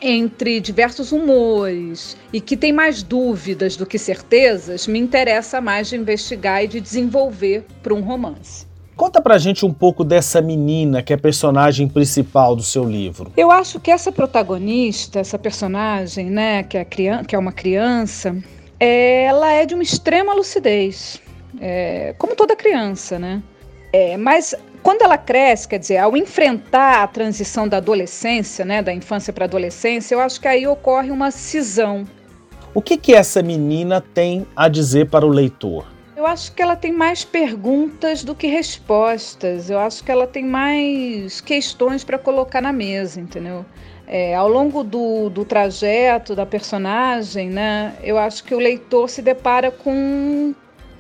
entre 0.09 0.61
diversos 0.61 1.11
humores 1.11 2.17
e 2.33 2.41
que 2.41 2.57
tem 2.57 2.73
mais 2.73 3.03
dúvidas 3.03 3.77
do 3.77 3.85
que 3.85 3.99
certezas, 3.99 4.87
me 4.87 5.01
interessa 5.01 5.61
mais 5.61 5.89
de 5.89 5.97
investigar 5.97 6.63
e 6.63 6.69
de 6.69 6.81
desenvolver 6.81 7.67
para 7.83 7.93
um 7.93 8.01
romance. 8.01 8.65
Conta 8.95 9.21
pra 9.21 9.37
gente 9.37 9.67
um 9.67 9.73
pouco 9.73 10.05
dessa 10.05 10.41
menina 10.41 11.03
que 11.03 11.13
é 11.13 11.17
a 11.17 11.19
personagem 11.19 11.89
principal 11.89 12.55
do 12.55 12.63
seu 12.63 12.85
livro. 12.85 13.33
Eu 13.37 13.51
acho 13.51 13.81
que 13.81 13.91
essa 13.91 14.13
protagonista, 14.13 15.19
essa 15.19 15.39
personagem, 15.39 16.31
né, 16.31 16.63
que 16.63 16.79
é, 16.79 16.85
criança, 16.85 17.25
que 17.25 17.35
é 17.35 17.39
uma 17.39 17.53
criança, 17.53 18.37
ela 18.79 19.53
é 19.53 19.67
de 19.67 19.75
uma 19.75 19.83
extrema 19.83 20.33
lucidez, 20.33 21.21
é, 21.61 22.15
como 22.17 22.37
toda 22.37 22.55
criança, 22.55 23.19
né? 23.19 23.43
É, 23.93 24.17
mas 24.17 24.55
quando 24.87 25.03
ela 25.03 25.19
cresce, 25.19 25.67
quer 25.67 25.81
dizer, 25.81 25.97
ao 25.97 26.17
enfrentar 26.17 27.03
a 27.03 27.09
transição 27.09 27.67
da 27.67 27.79
adolescência, 27.79 28.65
né, 28.65 28.81
da 28.81 28.93
infância 28.93 29.33
para 29.33 29.45
a 29.45 29.49
adolescência, 29.49 30.15
eu 30.15 30.21
acho 30.21 30.41
que 30.41 30.47
aí 30.47 30.65
ocorre 30.65 31.11
uma 31.11 31.33
cisão. 31.33 32.05
O 32.73 32.81
que, 32.81 32.97
que 32.97 33.13
essa 33.13 33.43
menina 33.43 34.01
tem 34.01 34.47
a 34.55 34.69
dizer 34.69 35.11
para 35.11 35.27
o 35.27 35.29
leitor? 35.29 35.85
Eu 36.17 36.25
acho 36.25 36.53
que 36.53 36.63
ela 36.63 36.77
tem 36.77 36.93
mais 36.93 37.25
perguntas 37.25 38.23
do 38.23 38.33
que 38.33 38.47
respostas. 38.47 39.69
Eu 39.69 39.81
acho 39.81 40.05
que 40.05 40.13
ela 40.13 40.25
tem 40.25 40.45
mais 40.45 41.41
questões 41.41 42.05
para 42.05 42.17
colocar 42.17 42.61
na 42.61 42.73
mesa, 42.73 43.21
entendeu? 43.21 43.67
É, 44.07 44.37
ao 44.37 44.49
longo 44.49 44.85
do, 44.85 45.29
do 45.31 45.45
trajeto 45.45 46.33
da 46.33 46.47
personagem, 46.47 47.51
né, 47.51 47.97
eu 48.05 48.17
acho 48.17 48.45
que 48.45 48.55
o 48.55 48.59
leitor 48.59 49.11
se 49.11 49.21
depara 49.21 49.73
com 49.73 50.55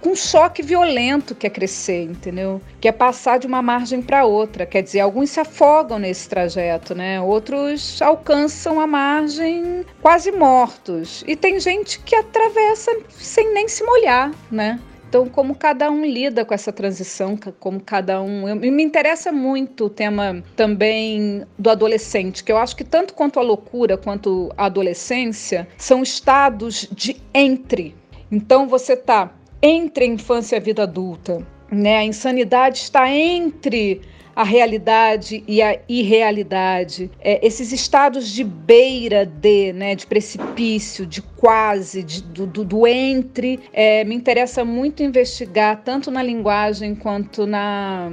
com 0.07 0.12
um 0.12 0.14
choque 0.14 0.62
violento 0.62 1.35
que 1.35 1.49
é 1.49 1.51
crescer, 1.51 2.05
entendeu? 2.05 2.61
Que 2.81 2.87
é 2.87 2.92
passar 2.92 3.40
de 3.40 3.47
uma 3.49 3.61
margem 3.61 4.01
para 4.01 4.25
outra. 4.25 4.64
Quer 4.64 4.83
dizer, 4.83 5.01
alguns 5.01 5.31
se 5.31 5.40
afogam 5.40 5.99
nesse 5.99 6.29
trajeto, 6.29 6.95
né? 6.95 7.21
Outros 7.21 8.01
alcançam 8.01 8.79
a 8.79 8.87
margem 8.87 9.85
quase 10.01 10.31
mortos. 10.31 11.25
E 11.27 11.35
tem 11.35 11.59
gente 11.59 11.99
que 11.99 12.14
atravessa 12.14 12.97
sem 13.11 13.53
nem 13.53 13.66
se 13.66 13.83
molhar, 13.83 14.31
né? 14.49 14.79
Então, 15.09 15.29
como 15.29 15.57
cada 15.57 15.90
um 15.90 16.05
lida 16.05 16.45
com 16.45 16.55
essa 16.55 16.73
transição, 16.73 17.37
como 17.59 17.81
cada 17.81 18.23
um. 18.23 18.49
Eu, 18.49 18.57
me 18.57 18.85
interessa 18.85 19.33
muito 19.33 19.87
o 19.87 19.90
tema 19.90 20.40
também 20.55 21.45
do 21.59 21.69
adolescente, 21.69 22.45
que 22.45 22.53
eu 22.53 22.59
acho 22.59 22.77
que 22.77 22.85
tanto 22.85 23.12
quanto 23.12 23.40
a 23.40 23.42
loucura 23.42 23.97
quanto 23.97 24.53
a 24.57 24.66
adolescência 24.66 25.66
são 25.77 26.01
estados 26.01 26.88
de 26.92 27.21
entre. 27.35 27.97
Então, 28.31 28.69
você 28.69 28.95
está 28.95 29.33
entre 29.62 30.05
a 30.05 30.09
infância 30.09 30.57
e 30.57 30.59
a 30.59 30.62
vida 30.62 30.83
adulta. 30.83 31.47
Né? 31.71 31.97
A 31.99 32.05
insanidade 32.05 32.79
está 32.79 33.11
entre 33.11 34.01
a 34.37 34.45
realidade 34.45 35.42
e 35.49 35.62
a 35.62 35.81
irrealidade, 35.88 37.11
é, 37.21 37.45
esses 37.45 37.73
estados 37.73 38.29
de 38.29 38.45
beira 38.45 39.25
de, 39.25 39.73
né, 39.73 39.95
de 39.95 40.07
precipício, 40.07 41.07
de 41.07 41.23
quase, 41.23 42.03
de, 42.03 42.23
do, 42.23 42.47
do, 42.47 42.62
do, 42.62 42.87
entre, 42.87 43.59
é, 43.73 44.05
me 44.05 44.14
interessa 44.14 44.62
muito 44.62 45.03
investigar 45.03 45.83
tanto 45.83 46.11
na 46.11 46.23
linguagem 46.23 46.95
quanto 46.95 47.47
na, 47.47 48.11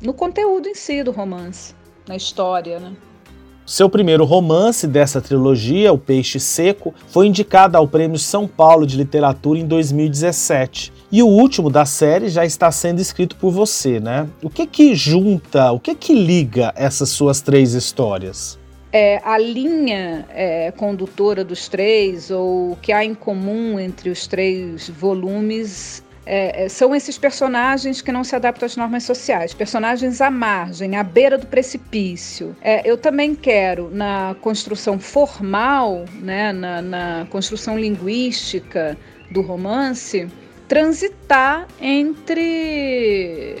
no 0.00 0.14
conteúdo 0.14 0.66
em 0.66 0.74
si 0.74 1.02
do 1.02 1.10
romance, 1.10 1.74
na 2.08 2.16
história, 2.16 2.80
né? 2.80 2.96
Seu 3.70 3.88
primeiro 3.88 4.24
romance 4.24 4.84
dessa 4.84 5.20
trilogia, 5.20 5.92
O 5.92 5.96
Peixe 5.96 6.40
Seco, 6.40 6.92
foi 7.06 7.28
indicado 7.28 7.76
ao 7.76 7.86
Prêmio 7.86 8.18
São 8.18 8.48
Paulo 8.48 8.84
de 8.84 8.96
Literatura 8.96 9.60
em 9.60 9.64
2017. 9.64 10.92
E 11.12 11.22
o 11.22 11.28
último 11.28 11.70
da 11.70 11.84
série 11.86 12.28
já 12.28 12.44
está 12.44 12.72
sendo 12.72 13.00
escrito 13.00 13.36
por 13.36 13.52
você, 13.52 14.00
né? 14.00 14.26
O 14.42 14.50
que 14.50 14.66
que 14.66 14.96
junta, 14.96 15.70
o 15.70 15.78
que 15.78 15.94
que 15.94 16.12
liga 16.12 16.72
essas 16.74 17.10
suas 17.10 17.40
três 17.40 17.72
histórias? 17.74 18.58
É, 18.92 19.20
a 19.24 19.38
linha 19.38 20.26
é, 20.30 20.72
condutora 20.72 21.44
dos 21.44 21.68
três, 21.68 22.28
ou 22.28 22.72
o 22.72 22.76
que 22.82 22.90
há 22.90 23.04
em 23.04 23.14
comum 23.14 23.78
entre 23.78 24.10
os 24.10 24.26
três 24.26 24.88
volumes, 24.88 26.02
é, 26.26 26.64
é, 26.64 26.68
são 26.68 26.94
esses 26.94 27.16
personagens 27.16 28.00
que 28.00 28.12
não 28.12 28.22
se 28.22 28.36
adaptam 28.36 28.66
às 28.66 28.76
normas 28.76 29.04
sociais, 29.04 29.54
personagens 29.54 30.20
à 30.20 30.30
margem, 30.30 30.96
à 30.96 31.02
beira 31.02 31.38
do 31.38 31.46
precipício. 31.46 32.54
É, 32.60 32.88
eu 32.88 32.96
também 32.98 33.34
quero, 33.34 33.90
na 33.90 34.36
construção 34.40 34.98
formal, 34.98 36.04
né, 36.20 36.52
na, 36.52 36.82
na 36.82 37.26
construção 37.30 37.78
linguística 37.78 38.96
do 39.30 39.40
romance, 39.40 40.28
transitar 40.68 41.66
entre 41.80 43.56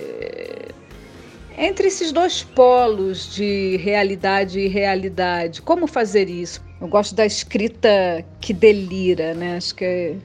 entre 1.58 1.88
esses 1.88 2.10
dois 2.10 2.42
polos 2.42 3.34
de 3.34 3.76
realidade 3.76 4.60
e 4.60 4.66
realidade. 4.66 5.60
Como 5.60 5.86
fazer 5.86 6.30
isso? 6.30 6.62
Eu 6.80 6.88
gosto 6.88 7.14
da 7.14 7.26
escrita 7.26 8.24
que 8.40 8.54
delira, 8.54 9.34
né? 9.34 9.56
Acho 9.58 9.74
que 9.74 9.84
é 9.84 10.16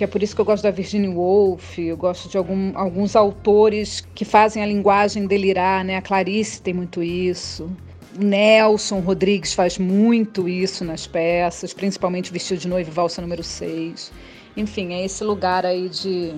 que 0.00 0.04
é 0.04 0.06
por 0.06 0.22
isso 0.22 0.34
que 0.34 0.40
eu 0.40 0.46
gosto 0.46 0.62
da 0.62 0.70
Virginia 0.70 1.10
Woolf, 1.10 1.78
eu 1.78 1.94
gosto 1.94 2.26
de 2.26 2.38
algum, 2.38 2.72
alguns 2.74 3.14
autores 3.14 4.00
que 4.14 4.24
fazem 4.24 4.62
a 4.62 4.66
linguagem 4.66 5.26
delirar, 5.26 5.84
né? 5.84 5.98
A 5.98 6.00
Clarice 6.00 6.62
tem 6.62 6.72
muito 6.72 7.02
isso. 7.02 7.70
Nelson 8.18 9.00
Rodrigues 9.00 9.52
faz 9.52 9.76
muito 9.76 10.48
isso 10.48 10.86
nas 10.86 11.06
peças, 11.06 11.74
principalmente 11.74 12.32
Vestido 12.32 12.60
de 12.60 12.66
Noivo 12.66 12.90
Valsa 12.90 13.20
número 13.20 13.44
6. 13.44 14.10
Enfim, 14.56 14.94
é 14.94 15.04
esse 15.04 15.22
lugar 15.22 15.66
aí 15.66 15.90
de 15.90 16.32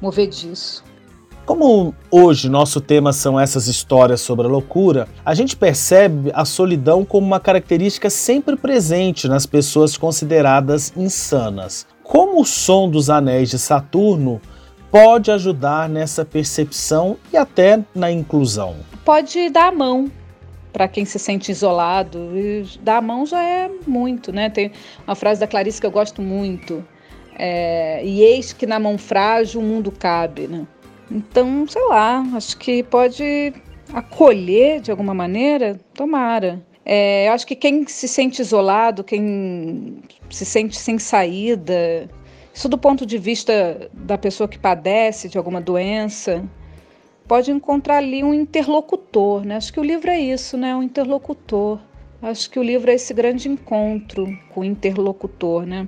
mover 0.00 0.26
disso. 0.26 0.82
Como 1.46 1.94
hoje 2.10 2.48
nosso 2.48 2.80
tema 2.80 3.12
são 3.12 3.38
essas 3.38 3.68
histórias 3.68 4.20
sobre 4.20 4.48
a 4.48 4.50
loucura, 4.50 5.06
a 5.24 5.34
gente 5.34 5.56
percebe 5.56 6.32
a 6.34 6.44
solidão 6.44 7.04
como 7.04 7.24
uma 7.24 7.38
característica 7.38 8.10
sempre 8.10 8.56
presente 8.56 9.28
nas 9.28 9.46
pessoas 9.46 9.96
consideradas 9.96 10.92
insanas. 10.96 11.86
Como 12.08 12.40
o 12.40 12.44
som 12.44 12.88
dos 12.88 13.10
anéis 13.10 13.50
de 13.50 13.58
Saturno 13.58 14.40
pode 14.90 15.30
ajudar 15.30 15.90
nessa 15.90 16.24
percepção 16.24 17.18
e 17.30 17.36
até 17.36 17.84
na 17.94 18.10
inclusão? 18.10 18.76
Pode 19.04 19.50
dar 19.50 19.68
a 19.68 19.72
mão 19.72 20.10
para 20.72 20.88
quem 20.88 21.04
se 21.04 21.18
sente 21.18 21.52
isolado. 21.52 22.18
E 22.34 22.64
dar 22.80 22.96
a 22.96 23.02
mão 23.02 23.26
já 23.26 23.42
é 23.44 23.70
muito, 23.86 24.32
né? 24.32 24.48
Tem 24.48 24.72
uma 25.06 25.14
frase 25.14 25.38
da 25.38 25.46
Clarice 25.46 25.78
que 25.78 25.86
eu 25.86 25.90
gosto 25.90 26.22
muito. 26.22 26.82
É, 27.38 28.02
e 28.02 28.22
eis 28.22 28.54
que 28.54 28.66
na 28.66 28.80
mão 28.80 28.96
frágil 28.96 29.60
o 29.60 29.64
mundo 29.64 29.92
cabe, 29.92 30.48
né? 30.48 30.66
Então, 31.10 31.66
sei 31.68 31.84
lá, 31.88 32.24
acho 32.34 32.56
que 32.56 32.82
pode 32.84 33.52
acolher 33.92 34.80
de 34.80 34.90
alguma 34.90 35.12
maneira, 35.12 35.78
tomara. 35.92 36.66
É, 36.90 37.28
eu 37.28 37.32
acho 37.32 37.46
que 37.46 37.54
quem 37.54 37.86
se 37.86 38.08
sente 38.08 38.40
isolado, 38.40 39.04
quem 39.04 40.02
se 40.30 40.46
sente 40.46 40.74
sem 40.74 40.98
saída, 40.98 42.08
isso 42.54 42.66
do 42.66 42.78
ponto 42.78 43.04
de 43.04 43.18
vista 43.18 43.90
da 43.92 44.16
pessoa 44.16 44.48
que 44.48 44.58
padece 44.58 45.28
de 45.28 45.36
alguma 45.36 45.60
doença, 45.60 46.42
pode 47.26 47.50
encontrar 47.50 47.98
ali 47.98 48.24
um 48.24 48.32
interlocutor, 48.32 49.44
né? 49.44 49.56
Acho 49.56 49.70
que 49.70 49.78
o 49.78 49.84
livro 49.84 50.10
é 50.10 50.18
isso, 50.18 50.56
né? 50.56 50.74
Um 50.74 50.82
interlocutor. 50.82 51.78
Acho 52.22 52.50
que 52.50 52.58
o 52.58 52.62
livro 52.62 52.90
é 52.90 52.94
esse 52.94 53.12
grande 53.12 53.50
encontro 53.50 54.26
com 54.48 54.62
o 54.62 54.64
interlocutor, 54.64 55.66
né? 55.66 55.86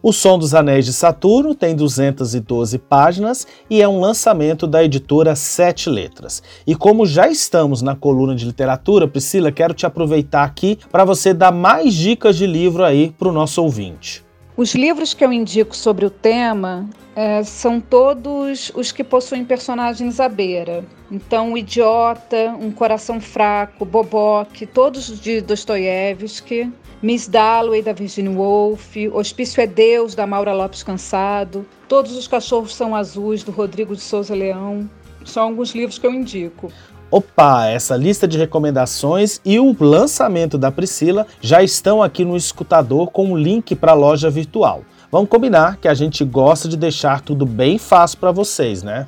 O 0.00 0.12
Som 0.12 0.38
dos 0.38 0.54
Anéis 0.54 0.84
de 0.84 0.92
Saturno 0.92 1.56
tem 1.56 1.74
212 1.74 2.78
páginas 2.78 3.46
e 3.68 3.82
é 3.82 3.88
um 3.88 3.98
lançamento 3.98 4.64
da 4.64 4.84
editora 4.84 5.34
Sete 5.34 5.90
Letras. 5.90 6.40
E 6.64 6.76
como 6.76 7.04
já 7.04 7.28
estamos 7.28 7.82
na 7.82 7.96
coluna 7.96 8.36
de 8.36 8.44
literatura, 8.44 9.08
Priscila, 9.08 9.50
quero 9.50 9.74
te 9.74 9.86
aproveitar 9.86 10.44
aqui 10.44 10.78
para 10.92 11.04
você 11.04 11.34
dar 11.34 11.50
mais 11.50 11.94
dicas 11.94 12.36
de 12.36 12.46
livro 12.46 12.84
aí 12.84 13.12
para 13.18 13.28
o 13.28 13.32
nosso 13.32 13.60
ouvinte. 13.60 14.27
Os 14.58 14.74
livros 14.74 15.14
que 15.14 15.24
eu 15.24 15.32
indico 15.32 15.76
sobre 15.76 16.04
o 16.04 16.10
tema 16.10 16.90
é, 17.14 17.44
são 17.44 17.80
todos 17.80 18.72
os 18.74 18.90
que 18.90 19.04
possuem 19.04 19.44
personagens 19.44 20.18
à 20.18 20.28
beira. 20.28 20.84
Então, 21.12 21.52
O 21.52 21.56
Idiota, 21.56 22.56
Um 22.60 22.72
Coração 22.72 23.20
Fraco, 23.20 23.84
Bobok, 23.84 24.66
todos 24.66 25.20
de 25.20 25.40
Dostoiévski 25.40 26.72
Miss 27.00 27.28
Dalloway, 27.28 27.82
da 27.82 27.92
Virginia 27.92 28.32
Woolf, 28.32 28.96
Hospício 29.12 29.60
é 29.60 29.66
Deus, 29.68 30.16
da 30.16 30.26
Maura 30.26 30.52
Lopes 30.52 30.82
Cansado, 30.82 31.64
Todos 31.86 32.16
os 32.16 32.26
Cachorros 32.26 32.74
São 32.74 32.96
Azuis, 32.96 33.44
do 33.44 33.52
Rodrigo 33.52 33.94
de 33.94 34.02
Souza 34.02 34.34
Leão. 34.34 34.90
São 35.24 35.44
alguns 35.44 35.72
livros 35.72 36.00
que 36.00 36.06
eu 36.08 36.12
indico. 36.12 36.72
Opa, 37.10 37.66
essa 37.66 37.96
lista 37.96 38.28
de 38.28 38.36
recomendações 38.36 39.40
e 39.42 39.58
o 39.58 39.74
lançamento 39.80 40.58
da 40.58 40.70
Priscila 40.70 41.26
já 41.40 41.62
estão 41.62 42.02
aqui 42.02 42.22
no 42.22 42.36
escutador 42.36 43.10
com 43.10 43.32
um 43.32 43.36
link 43.36 43.74
para 43.74 43.92
a 43.92 43.94
loja 43.94 44.28
virtual. 44.28 44.82
Vamos 45.10 45.30
combinar 45.30 45.78
que 45.78 45.88
a 45.88 45.94
gente 45.94 46.22
gosta 46.22 46.68
de 46.68 46.76
deixar 46.76 47.22
tudo 47.22 47.46
bem 47.46 47.78
fácil 47.78 48.18
para 48.18 48.30
vocês, 48.30 48.82
né? 48.82 49.06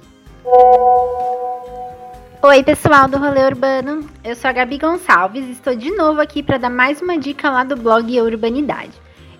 Oi, 2.42 2.62
pessoal 2.64 3.06
do 3.06 3.18
Rolê 3.18 3.44
Urbano. 3.44 4.08
Eu 4.24 4.34
sou 4.34 4.48
a 4.48 4.52
Gabi 4.54 4.78
Gonçalves 4.78 5.44
e 5.44 5.52
estou 5.52 5.76
de 5.76 5.90
novo 5.90 6.22
aqui 6.22 6.42
para 6.42 6.56
dar 6.56 6.70
mais 6.70 7.02
uma 7.02 7.18
dica 7.18 7.50
lá 7.50 7.64
do 7.64 7.76
blog 7.76 8.18
Urbanidade. 8.22 8.92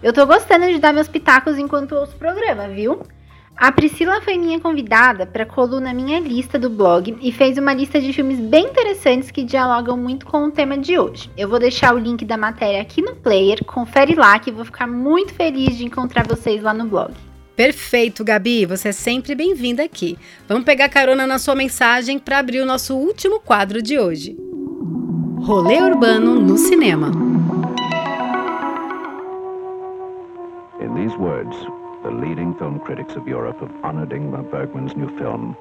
Eu 0.03 0.13
tô 0.13 0.27
gostando 0.27 0.67
de 0.67 0.79
dar 0.79 0.93
meus 0.93 1.09
pitacos 1.09 1.57
enquanto 1.57 1.95
ouço 1.95 2.13
o 2.15 2.19
programa, 2.19 2.69
viu? 2.69 3.01
A 3.61 3.71
Priscila 3.71 4.23
foi 4.23 4.39
minha 4.39 4.59
convidada 4.59 5.27
para 5.27 5.43
a 5.43 5.47
coluna 5.47 5.93
Minha 5.93 6.19
Lista 6.19 6.59
do 6.59 6.71
blog 6.71 7.15
e 7.21 7.31
fez 7.31 7.59
uma 7.59 7.75
lista 7.75 8.01
de 8.01 8.11
filmes 8.11 8.41
bem 8.41 8.65
interessantes 8.65 9.31
que 9.31 9.45
dialogam 9.45 9.99
muito 9.99 10.25
com 10.25 10.45
o 10.45 10.51
tema 10.51 10.79
de 10.79 10.99
hoje. 10.99 11.31
Eu 11.37 11.47
vou 11.47 11.59
deixar 11.59 11.95
o 11.95 11.99
link 11.99 12.25
da 12.25 12.39
matéria 12.39 12.81
aqui 12.81 13.03
no 13.03 13.15
player, 13.15 13.63
confere 13.67 14.15
lá 14.15 14.39
que 14.39 14.51
vou 14.51 14.65
ficar 14.65 14.87
muito 14.87 15.35
feliz 15.35 15.77
de 15.77 15.85
encontrar 15.85 16.27
vocês 16.27 16.63
lá 16.63 16.73
no 16.73 16.87
blog. 16.87 17.13
Perfeito, 17.55 18.25
Gabi. 18.25 18.65
Você 18.65 18.89
é 18.89 18.93
sempre 18.93 19.35
bem-vinda 19.35 19.85
aqui. 19.85 20.17
Vamos 20.49 20.65
pegar 20.65 20.89
carona 20.89 21.27
na 21.27 21.39
sua 21.39 21.55
mensagem 21.55 22.19
para 22.19 22.39
abrir 22.39 22.63
o 22.63 22.67
nosso 22.67 22.97
último 22.97 23.41
quadro 23.41 23.83
de 23.83 23.99
hoje. 23.99 24.39
Rolê 25.43 25.83
Urbano 25.83 26.41
no 26.41 26.57
Cinema. 26.57 27.09
In 30.81 30.95
these 30.95 31.15
words, 31.19 31.55
the 32.11 32.27
leading 32.27 32.55
film 32.55 32.79
critics 32.81 33.17
of 33.17 33.29
Europe 33.29 33.61
have 33.61 33.73
honored 33.83 34.11
Ingmar 34.11 34.43
Bergman's 34.51 34.95
new 34.97 35.09
film, 35.17 35.57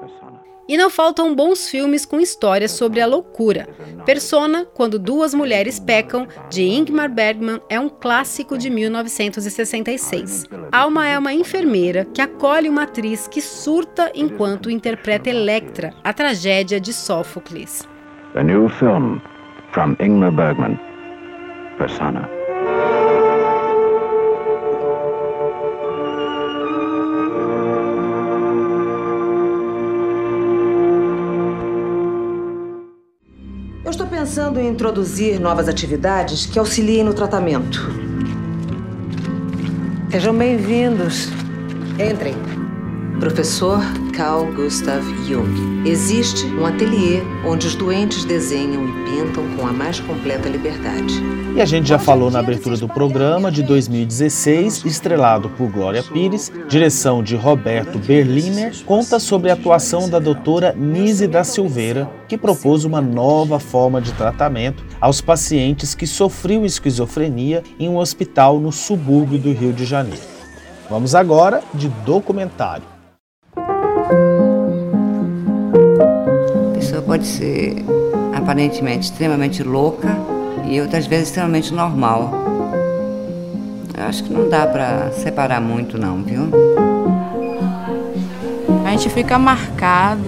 Persona. 0.00 0.40
E 0.68 0.76
não 0.76 0.90
faltam 0.90 1.34
bons 1.34 1.66
filmes 1.70 2.04
com 2.04 2.20
histórias 2.20 2.72
sobre 2.72 3.00
a 3.00 3.06
loucura. 3.06 3.66
Persona, 4.04 4.66
Quando 4.74 4.98
Duas 4.98 5.32
Mulheres 5.32 5.80
Pecam, 5.80 6.28
de 6.50 6.62
Ingmar 6.62 7.10
Bergman, 7.10 7.58
é 7.70 7.80
um 7.80 7.88
clássico 7.88 8.58
de 8.58 8.68
1966. 8.68 10.44
Alma 10.70 11.08
é 11.08 11.18
uma 11.18 11.32
enfermeira 11.32 12.04
que 12.04 12.20
acolhe 12.20 12.68
uma 12.68 12.82
atriz 12.82 13.26
que 13.26 13.40
surta 13.40 14.12
enquanto 14.14 14.70
interpreta 14.70 15.30
Electra, 15.30 15.94
a 16.04 16.12
tragédia 16.12 16.78
de 16.78 16.92
Sófocles. 16.92 17.88
A 18.34 18.42
new 18.42 18.68
film 18.68 19.20
from 19.72 19.96
Ingmar 19.98 20.32
Bergman, 20.32 20.78
Persona. 21.78 22.37
Pensando 34.38 34.60
em 34.60 34.68
introduzir 34.68 35.40
novas 35.40 35.68
atividades 35.68 36.46
que 36.46 36.60
auxiliem 36.60 37.02
no 37.02 37.12
tratamento. 37.12 37.90
Sejam 40.12 40.32
bem-vindos. 40.32 41.26
Entrem. 41.98 42.47
Professor 43.18 43.80
Carl 44.14 44.46
Gustav 44.52 45.02
Jung. 45.26 45.82
Existe 45.84 46.46
um 46.46 46.64
ateliê 46.64 47.20
onde 47.44 47.66
os 47.66 47.74
doentes 47.74 48.24
desenham 48.24 48.86
e 48.86 48.92
pintam 49.04 49.44
com 49.56 49.66
a 49.66 49.72
mais 49.72 49.98
completa 49.98 50.48
liberdade. 50.48 51.14
E 51.56 51.60
a 51.60 51.64
gente 51.64 51.88
já 51.88 51.98
falou 51.98 52.30
na 52.30 52.38
abertura 52.38 52.76
do 52.76 52.86
programa 52.86 53.50
de 53.50 53.64
2016, 53.64 54.84
estrelado 54.84 55.50
por 55.50 55.68
Glória 55.68 56.00
Pires, 56.00 56.52
direção 56.68 57.20
de 57.20 57.34
Roberto 57.34 57.98
Berliner, 57.98 58.72
conta 58.84 59.18
sobre 59.18 59.50
a 59.50 59.54
atuação 59.54 60.08
da 60.08 60.20
doutora 60.20 60.72
Nise 60.76 61.26
da 61.26 61.42
Silveira, 61.42 62.08
que 62.28 62.38
propôs 62.38 62.84
uma 62.84 63.00
nova 63.00 63.58
forma 63.58 64.00
de 64.00 64.12
tratamento 64.12 64.84
aos 65.00 65.20
pacientes 65.20 65.92
que 65.92 66.06
sofriam 66.06 66.64
esquizofrenia 66.64 67.64
em 67.80 67.88
um 67.88 67.96
hospital 67.96 68.60
no 68.60 68.70
subúrbio 68.70 69.40
do 69.40 69.52
Rio 69.52 69.72
de 69.72 69.84
Janeiro. 69.84 70.22
Vamos 70.88 71.16
agora 71.16 71.62
de 71.74 71.88
documentário. 72.06 72.97
Pode 77.08 77.26
ser 77.26 77.74
aparentemente 78.34 79.06
extremamente 79.06 79.62
louca 79.62 80.14
e 80.68 80.78
outras 80.78 81.06
vezes 81.06 81.28
extremamente 81.28 81.72
normal. 81.72 82.30
Eu 83.96 84.04
acho 84.04 84.22
que 84.24 84.30
não 84.30 84.46
dá 84.46 84.66
para 84.66 85.10
separar 85.12 85.58
muito 85.58 85.96
não, 85.96 86.22
viu? 86.22 86.42
A 88.84 88.90
gente 88.90 89.08
fica 89.08 89.38
marcado 89.38 90.22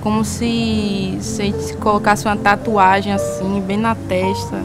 como 0.00 0.24
se, 0.24 1.18
se 1.20 1.76
colocasse 1.80 2.24
uma 2.24 2.36
tatuagem 2.36 3.12
assim, 3.12 3.60
bem 3.60 3.76
na 3.76 3.94
testa, 3.94 4.62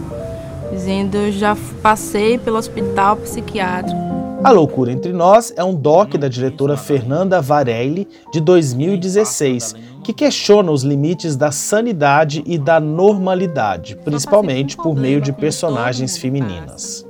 dizendo 0.71 1.17
eu 1.17 1.33
já 1.33 1.57
passei 1.83 2.37
pelo 2.37 2.57
hospital 2.57 3.17
psiquiátrico. 3.17 4.10
A 4.43 4.49
Loucura 4.49 4.91
Entre 4.91 5.13
Nós 5.13 5.53
é 5.55 5.63
um 5.63 5.75
doc 5.75 6.15
da 6.15 6.27
diretora 6.27 6.75
Fernanda 6.75 7.39
Varelli, 7.39 8.07
de 8.33 8.41
2016, 8.41 9.75
que 10.03 10.11
questiona 10.11 10.71
os 10.71 10.81
limites 10.81 11.35
da 11.35 11.51
sanidade 11.51 12.41
e 12.47 12.57
da 12.57 12.79
normalidade, 12.79 13.95
principalmente 13.97 14.75
por 14.75 14.95
meio 14.95 15.21
de 15.21 15.31
personagens 15.31 16.17
femininas. 16.17 17.05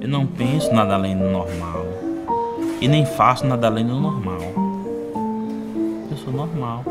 Eu 0.00 0.08
não 0.08 0.26
penso 0.26 0.72
nada 0.72 0.94
além 0.94 1.16
do 1.16 1.24
normal. 1.24 1.86
E 2.80 2.86
nem 2.86 3.04
faço 3.04 3.44
nada 3.44 3.66
além 3.66 3.84
do 3.84 3.98
normal. 3.98 4.38
Eu 6.08 6.16
sou 6.16 6.32
normal. 6.32 6.84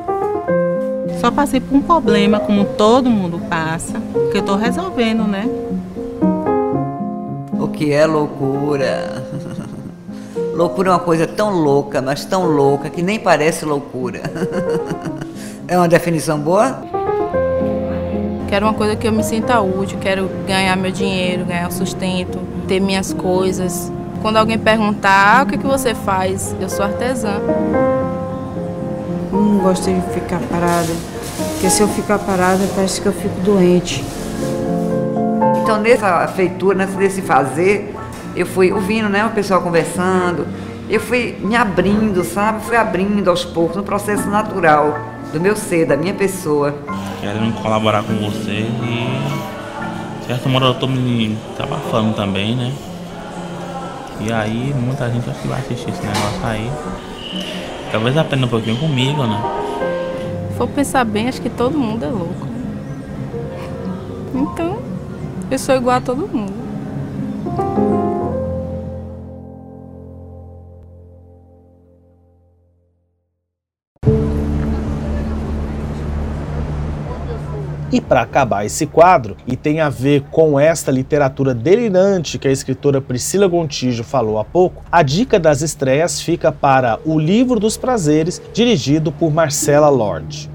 Só 1.22 1.32
passei 1.32 1.62
por 1.62 1.74
um 1.74 1.82
problema, 1.82 2.38
como 2.38 2.66
todo 2.66 3.10
mundo 3.10 3.40
passa, 3.50 3.94
que 4.30 4.38
eu 4.38 4.42
tô 4.42 4.56
resolvendo, 4.56 5.24
né? 5.24 5.50
O 7.58 7.70
que 7.70 7.94
é 7.94 8.06
loucura? 8.06 9.24
Loucura 10.54 10.90
é 10.90 10.94
uma 10.94 11.00
coisa 11.00 11.26
tão 11.26 11.50
louca, 11.50 12.00
mas 12.00 12.26
tão 12.26 12.46
louca 12.46 12.88
que 12.88 13.02
nem 13.02 13.20
parece 13.20 13.66
loucura. 13.66 14.22
é 15.68 15.76
uma 15.76 15.88
definição 15.88 16.40
boa? 16.40 16.84
Quero 18.48 18.68
uma 18.68 18.74
coisa 18.76 18.96
que 18.96 19.08
eu 19.08 19.12
me 19.12 19.24
sinta 19.24 19.60
útil, 19.62 19.98
quero 20.00 20.30
ganhar 20.46 20.78
meu 20.78 20.92
dinheiro, 20.92 21.44
ganhar 21.44 21.68
o 21.68 21.72
sustento, 21.72 22.38
ter 22.68 22.80
minhas 22.80 23.12
coisas. 23.12 23.92
Quando 24.22 24.38
alguém 24.38 24.60
perguntar 24.60 25.40
ah, 25.40 25.44
o 25.44 25.48
que, 25.48 25.58
que 25.58 25.66
você 25.66 25.96
faz, 25.96 26.56
eu 26.62 26.70
sou 26.70 26.86
artesã. 26.86 27.42
Não 29.32 29.58
gosto 29.58 29.92
de 29.92 30.02
ficar 30.14 30.40
parada, 30.52 30.94
porque 31.54 31.68
se 31.68 31.82
eu 31.82 31.88
ficar 31.88 32.20
parada 32.20 32.64
parece 32.76 33.02
que 33.02 33.08
eu 33.08 33.14
fico 33.14 33.40
doente. 33.42 34.06
Então 35.64 35.80
nessa 35.80 36.28
feitura, 36.28 36.86
nesse 36.86 37.24
fazer, 37.24 37.92
eu 38.36 38.46
fui 38.46 38.72
ouvindo, 38.72 39.10
né, 39.10 39.26
o 39.26 39.30
pessoal 39.30 39.62
conversando, 39.62 40.46
eu 40.90 41.00
fui 41.00 41.38
me 41.42 41.56
abrindo, 41.56 42.24
sabe? 42.24 42.64
Fui 42.64 42.76
abrindo 42.76 43.30
aos 43.30 43.46
poucos, 43.46 43.76
no 43.76 43.84
processo 43.84 44.28
natural 44.30 45.00
do 45.32 45.40
meu 45.40 45.56
ser, 45.56 45.86
da 45.86 45.96
minha 45.96 46.14
pessoa. 46.14 46.76
Querendo 47.22 47.54
colaborar 47.62 48.04
com 48.04 48.14
você 48.16 48.52
e, 48.52 49.20
de 50.22 50.28
certo 50.28 50.50
modo, 50.50 50.66
eu 50.66 50.74
tô 50.76 50.88
me 50.88 51.38
abafando 51.58 52.14
também, 52.14 52.56
né? 52.56 52.72
E 54.20 54.32
aí, 54.32 54.74
muita 54.78 55.10
gente 55.10 55.30
acho 55.30 55.40
que 55.42 55.48
vai 55.48 55.60
assistir 55.60 55.90
esse 55.90 56.02
negócio 56.02 56.46
aí. 56.46 56.72
Talvez 57.92 58.18
aprenda 58.18 58.46
um 58.46 58.50
pouquinho 58.50 58.78
comigo, 58.78 59.26
né? 59.26 59.42
Se 60.52 60.58
for 60.58 60.68
pensar 60.68 61.04
bem, 61.04 61.28
acho 61.28 61.42
que 61.42 61.50
todo 61.50 61.78
mundo 61.78 62.06
é 62.06 62.10
louco. 62.10 62.48
Então, 64.34 64.80
eu 65.50 65.60
sou 65.60 65.76
igual 65.76 65.98
a 65.98 66.02
todo 66.02 66.28
mundo. 66.28 66.63
E 77.94 78.02
para 78.02 78.22
acabar 78.22 78.66
esse 78.66 78.88
quadro, 78.88 79.38
e 79.46 79.56
tem 79.56 79.80
a 79.80 79.88
ver 79.88 80.24
com 80.32 80.60
esta 80.60 80.92
literatura 80.92 81.54
delirante 81.54 82.40
que 82.40 82.48
a 82.48 82.52
escritora 82.52 83.00
Priscila 83.00 83.46
Gontijo 83.48 84.04
falou 84.04 84.40
há 84.40 84.44
pouco, 84.44 84.84
a 84.92 85.04
dica 85.04 85.40
das 85.40 85.62
estreias 85.62 86.20
fica 86.20 86.52
para 86.52 87.00
O 87.06 87.20
Livro 87.20 87.60
dos 87.60 87.78
Prazeres, 87.78 88.42
dirigido 88.52 89.12
por 89.12 89.32
Marcela 89.32 89.90
Lorde. 89.90 90.50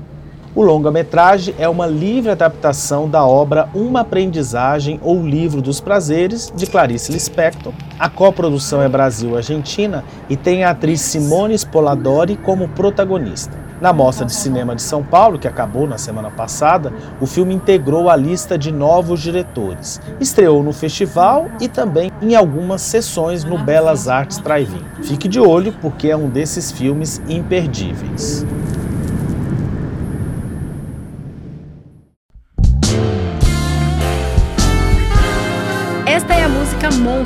O 0.53 0.64
longa-metragem 0.64 1.55
é 1.61 1.68
uma 1.68 1.87
livre 1.87 2.33
adaptação 2.33 3.09
da 3.09 3.24
obra 3.24 3.68
Uma 3.72 4.01
Aprendizagem 4.01 4.98
ou 5.01 5.24
Livro 5.24 5.62
dos 5.62 5.81
Prazeres, 5.81 6.53
de 6.57 6.66
Clarice 6.66 7.12
Lispector. 7.12 7.72
A 8.01 8.09
coprodução 8.09 8.83
é 8.83 8.88
Brasil-Argentina 8.88 10.03
e 10.29 10.37
tem 10.37 10.64
a 10.64 10.70
atriz 10.70 11.03
Simone 11.03 11.55
Spoladori 11.55 12.37
como 12.37 12.66
protagonista. 12.70 13.67
Na 13.80 13.92
Mostra 13.92 14.26
de 14.26 14.34
Cinema 14.34 14.74
de 14.74 14.82
São 14.82 15.02
Paulo, 15.04 15.38
que 15.38 15.46
acabou 15.46 15.86
na 15.86 15.98
semana 15.98 16.30
passada, 16.30 16.92
o 17.20 17.26
filme 17.26 17.54
integrou 17.54 18.10
a 18.10 18.16
lista 18.16 18.58
de 18.58 18.72
novos 18.72 19.20
diretores. 19.20 20.00
Estreou 20.18 20.62
no 20.62 20.72
festival 20.72 21.46
e 21.60 21.68
também 21.68 22.10
em 22.20 22.34
algumas 22.34 22.82
sessões 22.82 23.44
no 23.44 23.56
Belas 23.56 24.08
Artes 24.08 24.38
Drive-In. 24.38 24.84
Fique 25.04 25.28
de 25.28 25.38
olho 25.38 25.72
porque 25.80 26.08
é 26.08 26.16
um 26.16 26.28
desses 26.28 26.72
filmes 26.72 27.22
imperdíveis. 27.28 28.44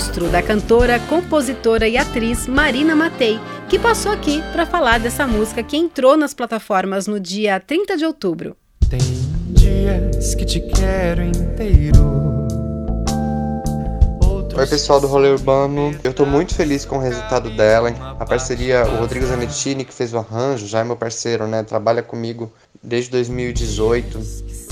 Monstro 0.03 0.29
da 0.31 0.43
cantora, 0.43 0.99
compositora 1.09 1.87
e 1.87 1.97
atriz 1.97 2.49
Marina 2.49 2.97
Matei, 2.97 3.39
que 3.69 3.79
passou 3.79 4.11
aqui 4.11 4.43
para 4.51 4.67
falar 4.67 4.99
dessa 4.99 5.29
música 5.29 5.63
que 5.63 5.77
entrou 5.77 6.17
nas 6.17 6.35
plataformas 6.35 7.07
no 7.07 7.21
dia 7.21 7.61
30 7.61 7.97
de 7.97 8.05
outubro. 8.05 8.57
Tem 8.91 8.99
dias 9.47 10.35
que 10.35 10.45
te 10.45 10.59
quero 10.59 11.23
inteiro. 11.23 12.03
Oi 14.55 14.67
pessoal 14.67 15.01
do 15.01 15.07
Rolê 15.07 15.29
Urbano, 15.29 15.97
eu 16.03 16.13
tô 16.13 16.27
muito 16.27 16.53
feliz 16.53 16.85
com 16.85 16.97
o 16.97 17.01
resultado 17.01 17.49
dela. 17.51 17.91
A 18.19 18.27
parceria, 18.27 18.85
o 18.85 18.97
Rodrigo 18.97 19.25
Zanettini 19.25 19.85
que 19.85 19.95
fez 19.95 20.13
o 20.13 20.19
arranjo, 20.19 20.67
já 20.67 20.81
é 20.81 20.85
meu 20.85 20.97
parceiro, 20.97 21.47
né? 21.47 21.63
Trabalha 21.63 22.03
comigo 22.03 22.53
desde 22.83 23.09
2018. 23.13 24.19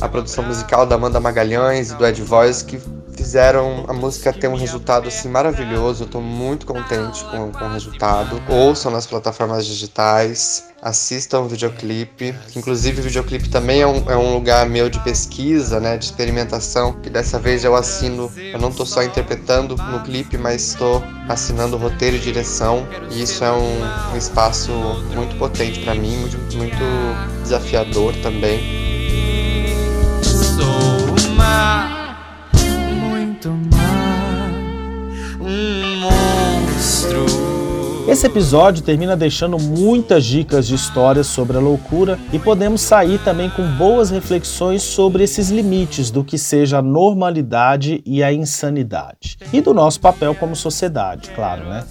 A 0.01 0.09
produção 0.09 0.43
musical 0.43 0.85
da 0.85 0.97
Amanda 0.97 1.21
Magalhães 1.21 1.93
e 1.93 1.95
do 1.95 2.05
Ed 2.05 2.21
Voice 2.21 2.65
que 2.65 2.81
fizeram 3.21 3.85
a 3.87 3.93
música 3.93 4.33
ter 4.33 4.49
um 4.49 4.57
resultado 4.57 5.09
assim 5.09 5.29
maravilhoso. 5.29 6.05
Eu 6.05 6.09
tô 6.09 6.21
muito 6.23 6.65
contente 6.65 7.23
com, 7.25 7.53
com 7.53 7.65
o 7.67 7.73
resultado. 7.73 8.43
Ouçam 8.49 8.91
nas 8.91 9.07
plataformas 9.07 9.67
digitais, 9.67 10.65
assistam 10.81 11.41
o 11.41 11.49
videoclipe. 11.49 12.35
Inclusive 12.57 13.01
o 13.01 13.05
videoclipe 13.05 13.51
também 13.51 13.83
é 13.83 13.87
um, 13.87 14.11
é 14.11 14.17
um 14.17 14.33
lugar 14.33 14.67
meu 14.67 14.89
de 14.89 14.99
pesquisa, 15.01 15.79
né, 15.79 15.99
de 15.99 16.07
experimentação, 16.07 16.95
que 16.95 17.11
dessa 17.11 17.39
vez 17.39 17.63
eu 17.63 17.77
assino, 17.77 18.33
eu 18.37 18.59
não 18.59 18.73
tô 18.73 18.87
só 18.87 19.03
interpretando 19.03 19.77
no 19.77 20.01
clipe, 20.01 20.39
mas 20.39 20.69
estou 20.69 21.03
assinando 21.29 21.77
roteiro 21.77 22.17
e 22.17 22.21
direção. 22.21 22.89
E 23.11 23.23
isso 23.23 23.45
é 23.45 23.53
um, 23.53 24.15
um 24.15 24.17
espaço 24.17 24.73
muito 25.15 25.37
potente 25.37 25.81
para 25.81 25.95
mim, 25.95 26.17
muito, 26.17 26.57
muito 26.57 27.43
desafiador 27.43 28.15
também. 28.23 28.61
Sou 30.23 31.31
uma, 31.31 32.00
Esse 38.09 38.27
episódio 38.27 38.83
termina 38.83 39.17
deixando 39.17 39.59
muitas 39.59 40.25
dicas 40.25 40.67
de 40.67 40.75
histórias 40.75 41.27
sobre 41.27 41.57
a 41.57 41.61
loucura 41.61 42.19
e 42.33 42.39
podemos 42.39 42.81
sair 42.81 43.19
também 43.23 43.49
com 43.51 43.63
boas 43.77 44.11
reflexões 44.11 44.83
sobre 44.83 45.23
esses 45.23 45.51
limites 45.51 46.11
do 46.11 46.25
que 46.25 46.37
seja 46.37 46.79
a 46.79 46.83
normalidade 46.83 48.03
e 48.05 48.23
a 48.23 48.33
insanidade. 48.33 49.39
E 49.53 49.61
do 49.61 49.73
nosso 49.73 50.01
papel 50.01 50.35
como 50.35 50.57
sociedade, 50.57 51.31
claro, 51.31 51.69
né? 51.69 51.85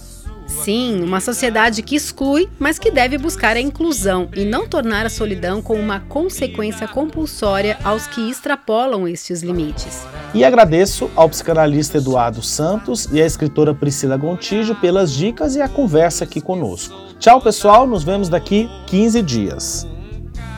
Sim, 0.50 1.02
uma 1.02 1.20
sociedade 1.20 1.82
que 1.82 1.96
exclui, 1.96 2.48
mas 2.58 2.78
que 2.78 2.90
deve 2.90 3.16
buscar 3.16 3.56
a 3.56 3.60
inclusão 3.60 4.28
e 4.34 4.44
não 4.44 4.68
tornar 4.68 5.06
a 5.06 5.10
solidão 5.10 5.62
como 5.62 5.80
uma 5.80 6.00
consequência 6.00 6.86
compulsória 6.86 7.78
aos 7.82 8.06
que 8.06 8.28
extrapolam 8.28 9.08
estes 9.08 9.42
limites. 9.42 10.04
E 10.34 10.44
agradeço 10.44 11.10
ao 11.16 11.28
psicanalista 11.28 11.98
Eduardo 11.98 12.42
Santos 12.42 13.08
e 13.12 13.22
à 13.22 13.26
escritora 13.26 13.74
Priscila 13.74 14.16
Gontijo 14.16 14.74
pelas 14.74 15.12
dicas 15.12 15.56
e 15.56 15.62
a 15.62 15.68
conversa 15.68 16.24
aqui 16.24 16.40
conosco. 16.40 16.94
Tchau, 17.18 17.40
pessoal, 17.40 17.86
nos 17.86 18.04
vemos 18.04 18.28
daqui 18.28 18.68
15 18.86 19.22
dias. 19.22 19.86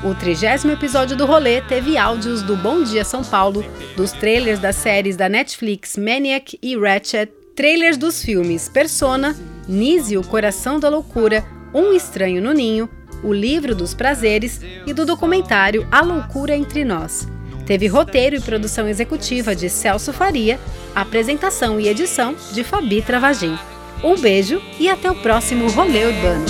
O 0.02 0.16
trigésimo 0.16 0.72
episódio 0.72 1.16
do 1.16 1.24
Rolê 1.24 1.60
teve 1.60 1.96
áudios 1.96 2.42
do 2.42 2.56
Bom 2.56 2.82
Dia 2.82 3.04
São 3.04 3.22
Paulo, 3.22 3.64
dos 3.96 4.10
trailers 4.10 4.58
das 4.58 4.74
séries 4.74 5.16
da 5.16 5.28
Netflix 5.28 5.96
Maniac 5.96 6.58
e 6.60 6.76
Ratchet, 6.76 7.32
trailers 7.54 7.96
dos 7.96 8.20
filmes 8.20 8.68
Persona, 8.68 9.36
Nise, 9.68 10.16
o 10.16 10.22
Coração 10.22 10.80
da 10.80 10.88
Loucura, 10.88 11.44
Um 11.72 11.92
Estranho 11.92 12.42
no 12.42 12.52
Ninho, 12.52 12.88
O 13.22 13.32
Livro 13.32 13.74
dos 13.74 13.94
Prazeres 13.94 14.60
e 14.86 14.92
do 14.92 15.06
documentário 15.06 15.86
A 15.90 16.02
Loucura 16.02 16.56
Entre 16.56 16.84
Nós. 16.84 17.28
Teve 17.64 17.86
roteiro 17.86 18.36
e 18.36 18.40
produção 18.40 18.88
executiva 18.88 19.54
de 19.54 19.70
Celso 19.70 20.12
Faria, 20.12 20.58
apresentação 20.94 21.78
e 21.78 21.88
edição 21.88 22.34
de 22.52 22.64
Fabi 22.64 23.00
Travagin. 23.00 23.56
Um 24.02 24.18
beijo 24.18 24.60
e 24.80 24.88
até 24.88 25.08
o 25.10 25.14
próximo 25.14 25.70
Rolê 25.70 26.06
Urbano. 26.06 26.44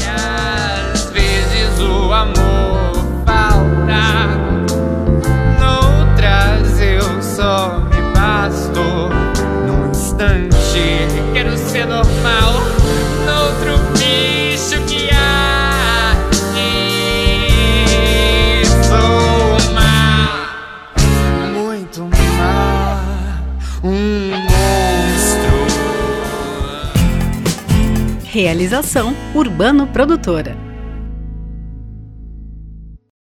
Às 0.92 1.11
vezes 1.11 1.79
o 1.81 2.12
amor 2.12 2.92
falta, 3.27 4.27
noutras 5.61 6.81
eu 6.81 7.22
só 7.22 7.81
me 7.81 8.01
basto. 8.14 8.81
Num 9.66 9.90
instante 9.90 10.81
quero 11.35 11.57
ser 11.59 11.87
normal, 11.87 12.72
noutro 13.43 13.77
bicho 13.99 14.81
que 14.87 15.11
há. 15.11 16.15
Sou 18.89 19.59
muito 21.53 22.03
um 23.83 24.31
monstro. 24.45 25.57
Realização 28.25 29.15
Urbano 29.35 29.87
Produtora. 29.89 30.72